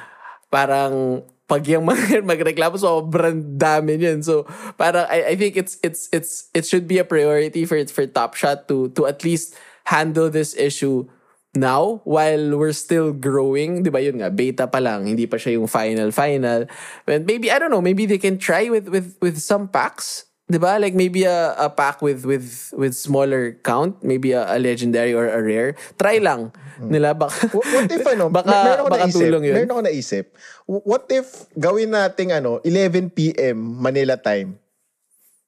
parang 0.48 1.22
pag 1.50 1.66
yung 1.66 1.82
mga 1.82 2.22
magreklamo 2.30 2.78
sobrang 2.78 3.58
dami 3.58 3.98
niyan. 3.98 4.22
So 4.22 4.46
parang 4.78 5.10
I, 5.10 5.34
I 5.34 5.36
think 5.36 5.58
it's 5.58 5.82
it's 5.82 6.06
it's 6.14 6.46
it 6.54 6.62
should 6.62 6.86
be 6.86 7.02
a 7.02 7.06
priority 7.06 7.66
for 7.66 7.82
for 7.90 8.06
Top 8.06 8.38
Shot 8.38 8.70
to 8.70 8.94
to 8.94 9.10
at 9.10 9.26
least 9.26 9.58
handle 9.90 10.30
this 10.30 10.54
issue 10.54 11.10
now 11.54 11.98
while 12.06 12.54
we're 12.54 12.74
still 12.74 13.10
growing. 13.10 13.82
'Di 13.82 13.90
ba 13.90 13.98
yun 13.98 14.22
nga 14.22 14.30
beta 14.30 14.70
pa 14.70 14.78
lang, 14.78 15.10
hindi 15.10 15.26
pa 15.26 15.36
siya 15.36 15.58
yung 15.58 15.66
final 15.66 16.14
final. 16.14 16.70
But 17.04 17.26
maybe 17.26 17.50
I 17.50 17.58
don't 17.58 17.74
know, 17.74 17.82
maybe 17.82 18.06
they 18.06 18.22
can 18.22 18.38
try 18.38 18.70
with 18.70 18.86
with 18.86 19.18
with 19.18 19.42
some 19.42 19.66
packs. 19.66 20.30
'Di 20.46 20.58
ba? 20.62 20.78
Like 20.78 20.94
maybe 20.94 21.26
a, 21.26 21.54
a 21.58 21.68
pack 21.70 22.02
with 22.02 22.22
with 22.22 22.70
with 22.78 22.94
smaller 22.94 23.58
count, 23.66 23.98
maybe 24.02 24.30
a, 24.34 24.46
a 24.46 24.58
legendary 24.62 25.10
or 25.14 25.26
a 25.26 25.42
rare. 25.42 25.74
Try 25.98 26.22
lang 26.22 26.54
nila 26.80 27.12
baka 27.12 27.50
What, 27.52 27.90
if 27.92 28.06
ano, 28.06 28.30
baka 28.38 28.86
baka 28.86 29.10
naisip, 29.10 29.20
tulong 29.20 29.44
yun. 29.46 29.54
meron 29.58 29.70
ako 29.74 29.82
naisip, 29.84 30.24
what 30.64 31.04
if 31.12 31.50
gawin 31.58 31.92
nating 31.92 32.32
ano, 32.32 32.62
11 32.64 33.12
p.m. 33.12 33.58
Manila 33.82 34.16
time 34.16 34.56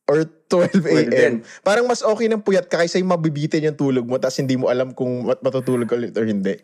or 0.05 0.27
12 0.47 0.83
Pwede 0.83 1.15
a.m. 1.15 1.35
Parang 1.61 1.85
mas 1.85 2.01
okay 2.01 2.27
ng 2.27 2.41
puyat 2.41 2.67
ka 2.67 2.77
kaysa 2.77 2.97
yung 2.97 3.11
mabibitin 3.11 3.65
yung 3.65 3.79
tulog 3.79 4.05
mo 4.05 4.17
tapos 4.17 4.37
hindi 4.37 4.55
mo 4.55 4.67
alam 4.67 4.91
kung 4.91 5.25
mat- 5.25 5.41
matutulog 5.41 5.87
ka 5.87 5.95
ulit 5.95 6.13
or 6.13 6.25
hindi. 6.25 6.59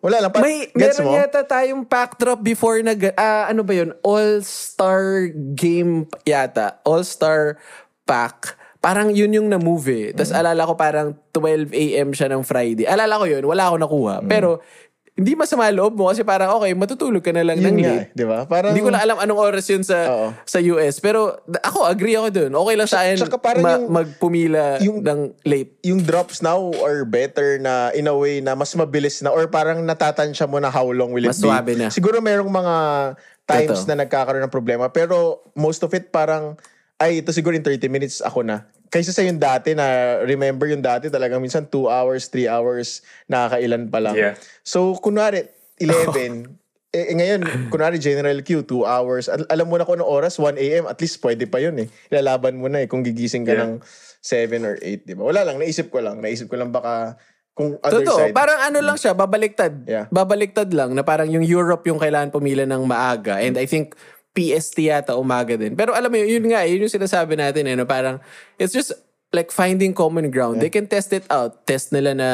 Wala 0.00 0.16
lang. 0.18 0.32
Pa- 0.32 0.40
May 0.40 0.64
gets 0.66 0.96
meron 0.96 1.06
mo? 1.06 1.12
yata 1.14 1.44
tayong 1.44 1.84
pack 1.84 2.16
drop 2.16 2.40
before 2.40 2.80
nag 2.80 3.12
ah, 3.14 3.46
ano 3.46 3.60
ba 3.60 3.74
yun? 3.74 3.92
All-Star 4.00 5.28
game 5.52 6.08
yata. 6.24 6.80
All-Star 6.82 7.60
pack. 8.02 8.56
Parang 8.80 9.12
yun 9.12 9.28
yung 9.30 9.46
na-move 9.46 9.86
eh. 9.92 10.06
Tapos 10.10 10.32
Mm. 10.32 10.40
alala 10.40 10.62
ko 10.64 10.72
parang 10.74 11.08
12 11.30 11.68
a.m. 11.70 12.10
siya 12.10 12.32
ng 12.32 12.40
Friday. 12.40 12.88
Alala 12.88 13.20
ko 13.20 13.28
yun, 13.28 13.44
wala 13.44 13.68
ako 13.68 13.76
nakuha. 13.76 14.14
Mm. 14.18 14.26
Pero 14.26 14.64
hindi 15.20 15.36
masama 15.36 15.68
loob 15.68 16.00
mo 16.00 16.08
kasi 16.08 16.24
parang 16.24 16.56
okay, 16.56 16.72
matutulog 16.72 17.20
ka 17.20 17.28
na 17.28 17.44
lang 17.44 17.60
Yun 17.60 17.76
ng 17.76 17.78
late. 17.78 17.92
eh, 17.92 18.04
di 18.16 18.24
ba? 18.24 18.48
Parang, 18.48 18.72
Hindi 18.72 18.80
ko 18.80 18.88
na 18.88 19.04
alam 19.04 19.20
anong 19.20 19.36
oras 19.36 19.68
yun 19.68 19.84
sa 19.84 20.08
Oo. 20.08 20.28
sa 20.48 20.56
US. 20.64 20.96
Pero 20.96 21.36
ako, 21.60 21.84
agree 21.84 22.16
ako 22.16 22.32
dun. 22.32 22.52
Okay 22.56 22.74
lang 22.74 22.88
sa 22.88 23.04
akin 23.04 23.20
ma- 23.60 23.76
yung- 23.76 23.92
magpumila 23.92 24.80
yung- 24.80 25.04
ng 25.04 25.20
late. 25.44 25.76
yung 25.84 26.00
drops 26.00 26.40
now 26.40 26.56
are 26.80 27.04
better 27.04 27.60
na 27.60 27.92
in 27.92 28.08
a 28.08 28.16
way 28.16 28.40
na 28.40 28.56
mas 28.56 28.72
mabilis 28.72 29.20
na 29.20 29.28
or 29.28 29.44
parang 29.44 29.84
natatansya 29.84 30.48
mo 30.48 30.56
na 30.56 30.72
how 30.72 30.88
long 30.88 31.12
will 31.12 31.20
it 31.20 31.28
Mas 31.28 31.44
be. 31.44 31.76
na. 31.76 31.92
Siguro 31.92 32.24
merong 32.24 32.48
mga 32.48 32.74
times 33.44 33.84
Totoo. 33.84 33.88
na 33.92 34.00
nagkakaroon 34.00 34.40
ng 34.40 34.48
problema 34.48 34.88
pero 34.88 35.44
most 35.52 35.84
of 35.84 35.92
it 35.92 36.08
parang 36.08 36.56
ay 36.96 37.20
ito 37.20 37.28
siguro 37.28 37.52
in 37.52 37.60
30 37.60 37.92
minutes 37.92 38.22
ako 38.22 38.40
na 38.40 38.64
kaysa 38.90 39.14
sa 39.14 39.22
yung 39.22 39.38
dati 39.38 39.72
na 39.72 40.18
remember 40.26 40.66
yung 40.66 40.82
dati 40.82 41.06
talagang 41.08 41.38
minsan 41.38 41.64
2 41.64 41.86
hours, 41.86 42.26
3 42.28 42.50
hours 42.50 43.00
nakakailan 43.30 43.86
pa 43.86 43.98
lang. 44.02 44.14
Yeah. 44.18 44.34
So 44.66 44.98
kunwari 44.98 45.46
11 45.78 46.58
eh, 46.90 47.14
eh, 47.14 47.14
ngayon, 47.14 47.70
kunwari 47.70 48.02
General 48.02 48.34
Q, 48.42 48.66
2 48.66 48.82
hours. 48.82 49.30
Al- 49.30 49.46
alam 49.46 49.70
mo 49.70 49.78
na 49.78 49.86
kung 49.86 49.94
anong 49.94 50.10
oras, 50.10 50.42
1 50.42 50.58
a.m. 50.58 50.84
At 50.90 50.98
least 50.98 51.22
pwede 51.22 51.46
pa 51.46 51.62
yun 51.62 51.78
eh. 51.78 51.86
Ilalaban 52.10 52.58
mo 52.58 52.66
na 52.66 52.82
eh 52.82 52.90
kung 52.90 53.06
gigising 53.06 53.46
ka 53.46 53.54
Yeah. 53.54 53.62
ng 53.62 53.72
7 54.18 54.66
or 54.66 54.74
8, 54.82 55.06
di 55.06 55.14
ba? 55.14 55.22
Wala 55.22 55.46
lang, 55.46 55.62
naisip 55.62 55.88
ko 55.88 56.02
lang. 56.02 56.18
Naisip 56.18 56.50
ko 56.50 56.58
lang 56.58 56.74
baka 56.74 57.14
kung 57.54 57.78
other 57.86 58.02
Totoo, 58.02 58.26
side. 58.26 58.34
parang 58.34 58.58
ano 58.58 58.82
lang 58.82 58.98
siya, 58.98 59.14
babaliktad. 59.14 59.86
Yeah. 59.86 60.10
Babaliktad 60.10 60.66
lang 60.74 60.98
na 60.98 61.06
parang 61.06 61.30
yung 61.30 61.46
Europe 61.46 61.86
yung 61.86 62.02
kailangan 62.02 62.34
pumila 62.34 62.66
ng 62.66 62.82
maaga. 62.82 63.38
And 63.38 63.54
I 63.54 63.70
think 63.70 63.94
PST 64.34 64.86
yata 64.86 65.18
umaga 65.18 65.58
din. 65.58 65.74
Pero 65.74 65.94
alam 65.94 66.10
mo 66.10 66.16
yun, 66.18 66.38
yun 66.38 66.46
nga, 66.54 66.62
yun 66.66 66.86
yung 66.86 66.92
sinasabi 66.92 67.34
natin 67.34 67.66
eh, 67.66 67.74
no? 67.74 67.86
parang 67.86 68.22
it's 68.56 68.72
just 68.72 68.94
like 69.34 69.50
finding 69.50 69.94
common 69.94 70.30
ground. 70.30 70.58
They 70.62 70.70
can 70.70 70.86
test 70.86 71.14
it 71.14 71.26
out. 71.30 71.66
Test 71.66 71.94
nila 71.94 72.14
na 72.14 72.30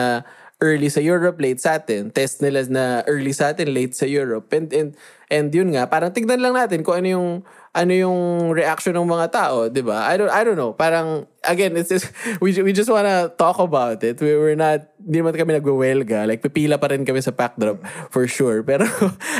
early 0.61 0.89
sa 0.89 1.05
Europe, 1.05 1.37
late 1.37 1.61
sa 1.61 1.77
atin. 1.77 2.09
Test 2.09 2.41
nila 2.41 2.65
na 2.73 2.85
early 3.05 3.37
sa 3.37 3.53
atin, 3.53 3.69
late 3.77 3.93
sa 3.93 4.09
Europe. 4.09 4.49
And, 4.57 4.73
and, 4.73 4.97
and 5.29 5.53
yun 5.53 5.77
nga, 5.77 5.85
parang 5.85 6.17
tignan 6.17 6.41
lang 6.41 6.57
natin 6.57 6.81
kung 6.81 7.05
ano 7.05 7.09
yung 7.09 7.29
ano 7.77 7.93
yung 7.93 8.21
reaction 8.57 8.97
ng 8.97 9.05
mga 9.05 9.37
tao, 9.37 9.69
'di 9.69 9.85
ba? 9.85 10.09
I 10.09 10.17
don't 10.17 10.33
I 10.33 10.41
don't 10.49 10.57
know. 10.57 10.73
Parang 10.73 11.29
again, 11.45 11.77
it's 11.77 11.93
just, 11.93 12.09
we 12.41 12.57
we 12.65 12.73
just 12.73 12.89
wanna 12.89 13.29
talk 13.37 13.61
about 13.61 14.01
it. 14.01 14.17
We 14.17 14.33
were 14.33 14.57
not 14.57 14.97
hindi 14.97 15.21
naman 15.21 15.37
kami 15.37 15.61
nagwewelga. 15.61 16.25
Like 16.25 16.41
pipila 16.41 16.81
pa 16.81 16.89
rin 16.89 17.05
kami 17.05 17.21
sa 17.21 17.37
pack 17.37 17.61
drop 17.61 17.85
for 18.09 18.25
sure. 18.25 18.65
Pero 18.69 18.89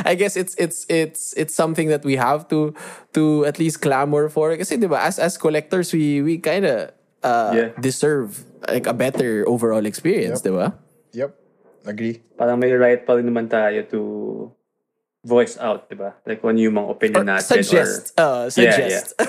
I 0.05 0.13
guess 0.13 0.37
it's 0.37 0.53
it's 0.61 0.85
it's 0.85 1.33
it's 1.33 1.57
something 1.57 1.89
that 1.89 2.05
we 2.05 2.13
have 2.13 2.45
to 2.53 2.77
to 3.17 3.41
at 3.49 3.57
least 3.57 3.81
clamor 3.81 4.29
for 4.29 4.53
kasi 4.53 4.77
'di 4.77 4.85
ba? 4.85 5.01
As 5.01 5.17
as 5.17 5.33
collectors, 5.33 5.89
we 5.89 6.21
we 6.21 6.37
kind 6.37 6.69
of 6.69 6.93
uh, 7.25 7.57
Yeah. 7.57 7.69
deserve 7.81 8.45
like 8.69 8.85
a 8.85 8.93
better 8.93 9.41
overall 9.49 9.89
experience, 9.89 10.45
'di 10.45 10.53
ba? 10.53 10.77
Yep. 11.13 11.31
Agree. 11.87 12.19
Parang 12.35 12.59
may 12.59 12.71
right 12.71 12.99
pa 12.99 13.15
rin 13.15 13.27
naman 13.27 13.47
tayo 13.47 13.79
to 13.87 14.01
voice 15.23 15.55
out, 15.59 15.87
di 15.87 15.95
ba? 15.95 16.15
Like 16.23 16.39
kung 16.39 16.55
ano 16.55 16.59
yung 16.59 16.75
mga 16.75 16.89
opinion 16.91 17.23
Or 17.23 17.27
natin. 17.27 17.63
suggest. 17.63 18.15
Or, 18.15 18.23
Uh, 18.23 18.45
suggest. 18.47 19.15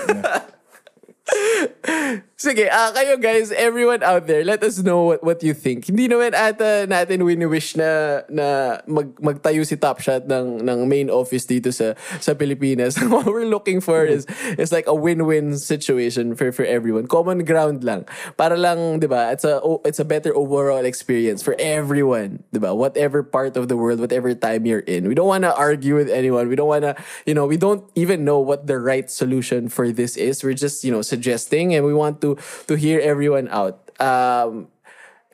Sige, 2.39 2.71
ah 2.71 2.95
kayo 2.95 3.19
guys, 3.19 3.51
everyone 3.51 3.99
out 3.99 4.23
there, 4.23 4.47
let 4.47 4.63
us 4.63 4.79
know 4.79 5.11
what, 5.11 5.19
what 5.19 5.43
you 5.43 5.51
think. 5.51 5.91
Hindi 5.91 6.07
naman 6.07 6.31
ata 6.31 6.87
natin 6.87 7.27
wini-wish 7.27 7.75
na, 7.75 8.23
na 8.31 8.79
mag, 8.87 9.11
magtayo 9.19 9.59
si 9.67 9.75
Top 9.75 9.99
Shot 9.99 10.23
ng, 10.23 10.63
ng 10.63 10.87
main 10.87 11.11
office 11.11 11.43
dito 11.43 11.67
sa, 11.75 11.99
sa 12.23 12.31
Pilipinas. 12.31 12.95
what 13.11 13.27
we're 13.27 13.43
looking 13.43 13.83
for 13.83 14.07
is, 14.07 14.23
is 14.55 14.71
like 14.71 14.87
a 14.87 14.95
win-win 14.95 15.59
situation 15.59 16.31
for, 16.31 16.55
for 16.55 16.63
everyone. 16.63 17.11
Common 17.11 17.43
ground 17.43 17.83
lang. 17.83 18.07
Para 18.39 18.55
lang, 18.55 19.03
di 19.03 19.11
ba, 19.11 19.35
it's 19.35 19.43
a, 19.43 19.59
it's 19.83 19.99
a 19.99 20.07
better 20.07 20.31
overall 20.31 20.87
experience 20.87 21.43
for 21.43 21.59
everyone. 21.59 22.39
Di 22.55 22.59
ba? 22.63 22.71
Whatever 22.71 23.19
part 23.19 23.59
of 23.59 23.67
the 23.67 23.75
world, 23.75 23.99
whatever 23.99 24.31
time 24.31 24.63
you're 24.63 24.87
in. 24.87 25.11
We 25.11 25.13
don't 25.13 25.27
want 25.27 25.43
to 25.43 25.51
argue 25.51 25.99
with 25.99 26.07
anyone. 26.07 26.47
We 26.47 26.55
don't 26.55 26.71
want 26.71 26.87
to, 26.87 26.95
you 27.27 27.35
know, 27.35 27.43
we 27.43 27.59
don't 27.59 27.83
even 27.99 28.23
know 28.23 28.39
what 28.39 28.63
the 28.63 28.79
right 28.79 29.11
solution 29.11 29.67
for 29.67 29.91
this 29.91 30.15
is. 30.15 30.39
We're 30.39 30.55
just, 30.55 30.87
you 30.87 30.91
know, 30.95 31.03
suggesting 31.03 31.75
and 31.75 31.83
we 31.83 31.91
want 31.91 32.23
to 32.23 32.28
to 32.67 32.73
hear 32.75 32.99
everyone 32.99 33.47
out. 33.47 33.89
Um, 33.99 34.67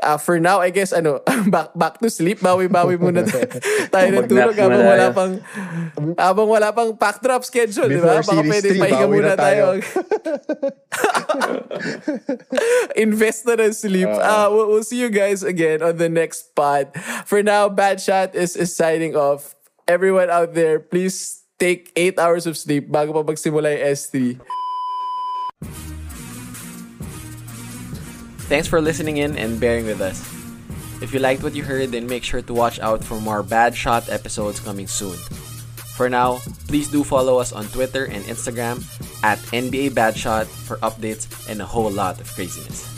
uh, 0.02 0.18
for 0.18 0.40
now, 0.40 0.60
I 0.60 0.70
guess, 0.70 0.92
ano, 0.92 1.22
back, 1.54 1.72
back 1.76 2.00
to 2.00 2.10
sleep. 2.10 2.40
Bawi-bawi 2.40 3.00
muna 3.00 3.24
tayo 3.24 3.48
tayo 3.94 4.08
ng 4.12 4.28
tulog 4.28 4.56
habang 4.56 4.84
wala 4.84 5.08
pang, 5.14 5.34
habang 6.18 6.48
wala 6.48 6.70
pang 6.74 6.92
pack 6.98 7.22
drop 7.22 7.44
schedule, 7.46 7.88
di 7.88 8.02
ba? 8.02 8.20
Baka 8.20 8.44
pwede 8.44 8.68
pahinga 8.76 9.08
muna 9.08 9.36
na 9.36 9.38
tayo. 9.40 9.64
tayo. 9.80 9.82
Invest 13.04 13.48
na 13.48 13.56
ng 13.60 13.76
sleep. 13.76 14.10
Uh, 14.10 14.48
we'll, 14.52 14.68
we'll 14.68 14.88
see 14.88 15.00
you 15.00 15.10
guys 15.10 15.44
again 15.44 15.82
on 15.82 15.98
the 15.98 16.10
next 16.10 16.56
pod. 16.56 16.92
For 17.26 17.44
now, 17.44 17.70
Bad 17.70 18.02
Shot 18.02 18.36
is, 18.36 18.56
is 18.56 18.76
signing 18.76 19.16
off. 19.16 19.56
Everyone 19.86 20.34
out 20.34 20.58
there, 20.58 20.80
please 20.80 21.46
take 21.62 21.94
8 21.96 22.20
hours 22.20 22.46
of 22.50 22.58
sleep 22.58 22.90
bago 22.90 23.14
pa 23.14 23.22
magsimula 23.22 23.70
yung 23.78 23.84
S3. 23.94 24.42
Thanks 28.46 28.68
for 28.68 28.80
listening 28.80 29.18
in 29.18 29.38
and 29.38 29.60
bearing 29.60 29.86
with 29.86 30.02
us. 30.02 30.22
If 31.02 31.14
you 31.14 31.20
liked 31.20 31.44
what 31.44 31.56
you 31.56 31.64
heard, 31.64 31.92
then 31.92 32.08
make 32.08 32.24
sure 32.24 32.42
to 32.42 32.54
watch 32.54 32.80
out 32.80 33.04
for 33.04 33.20
more 33.20 33.44
Bad 33.44 33.76
Shot 33.76 34.08
episodes 34.08 34.60
coming 34.60 34.88
soon. 34.88 35.18
For 35.98 36.10
now, 36.10 36.40
please 36.68 36.88
do 36.88 37.04
follow 37.04 37.40
us 37.40 37.52
on 37.52 37.66
Twitter 37.68 38.06
and 38.06 38.24
Instagram 38.26 38.86
at 39.24 39.40
NBA 39.50 39.96
Bad 39.96 40.16
Shot 40.16 40.48
for 40.48 40.78
updates 40.78 41.26
and 41.50 41.62
a 41.62 41.66
whole 41.66 41.92
lot 41.92 42.22
of 42.22 42.32
craziness. 42.34 42.95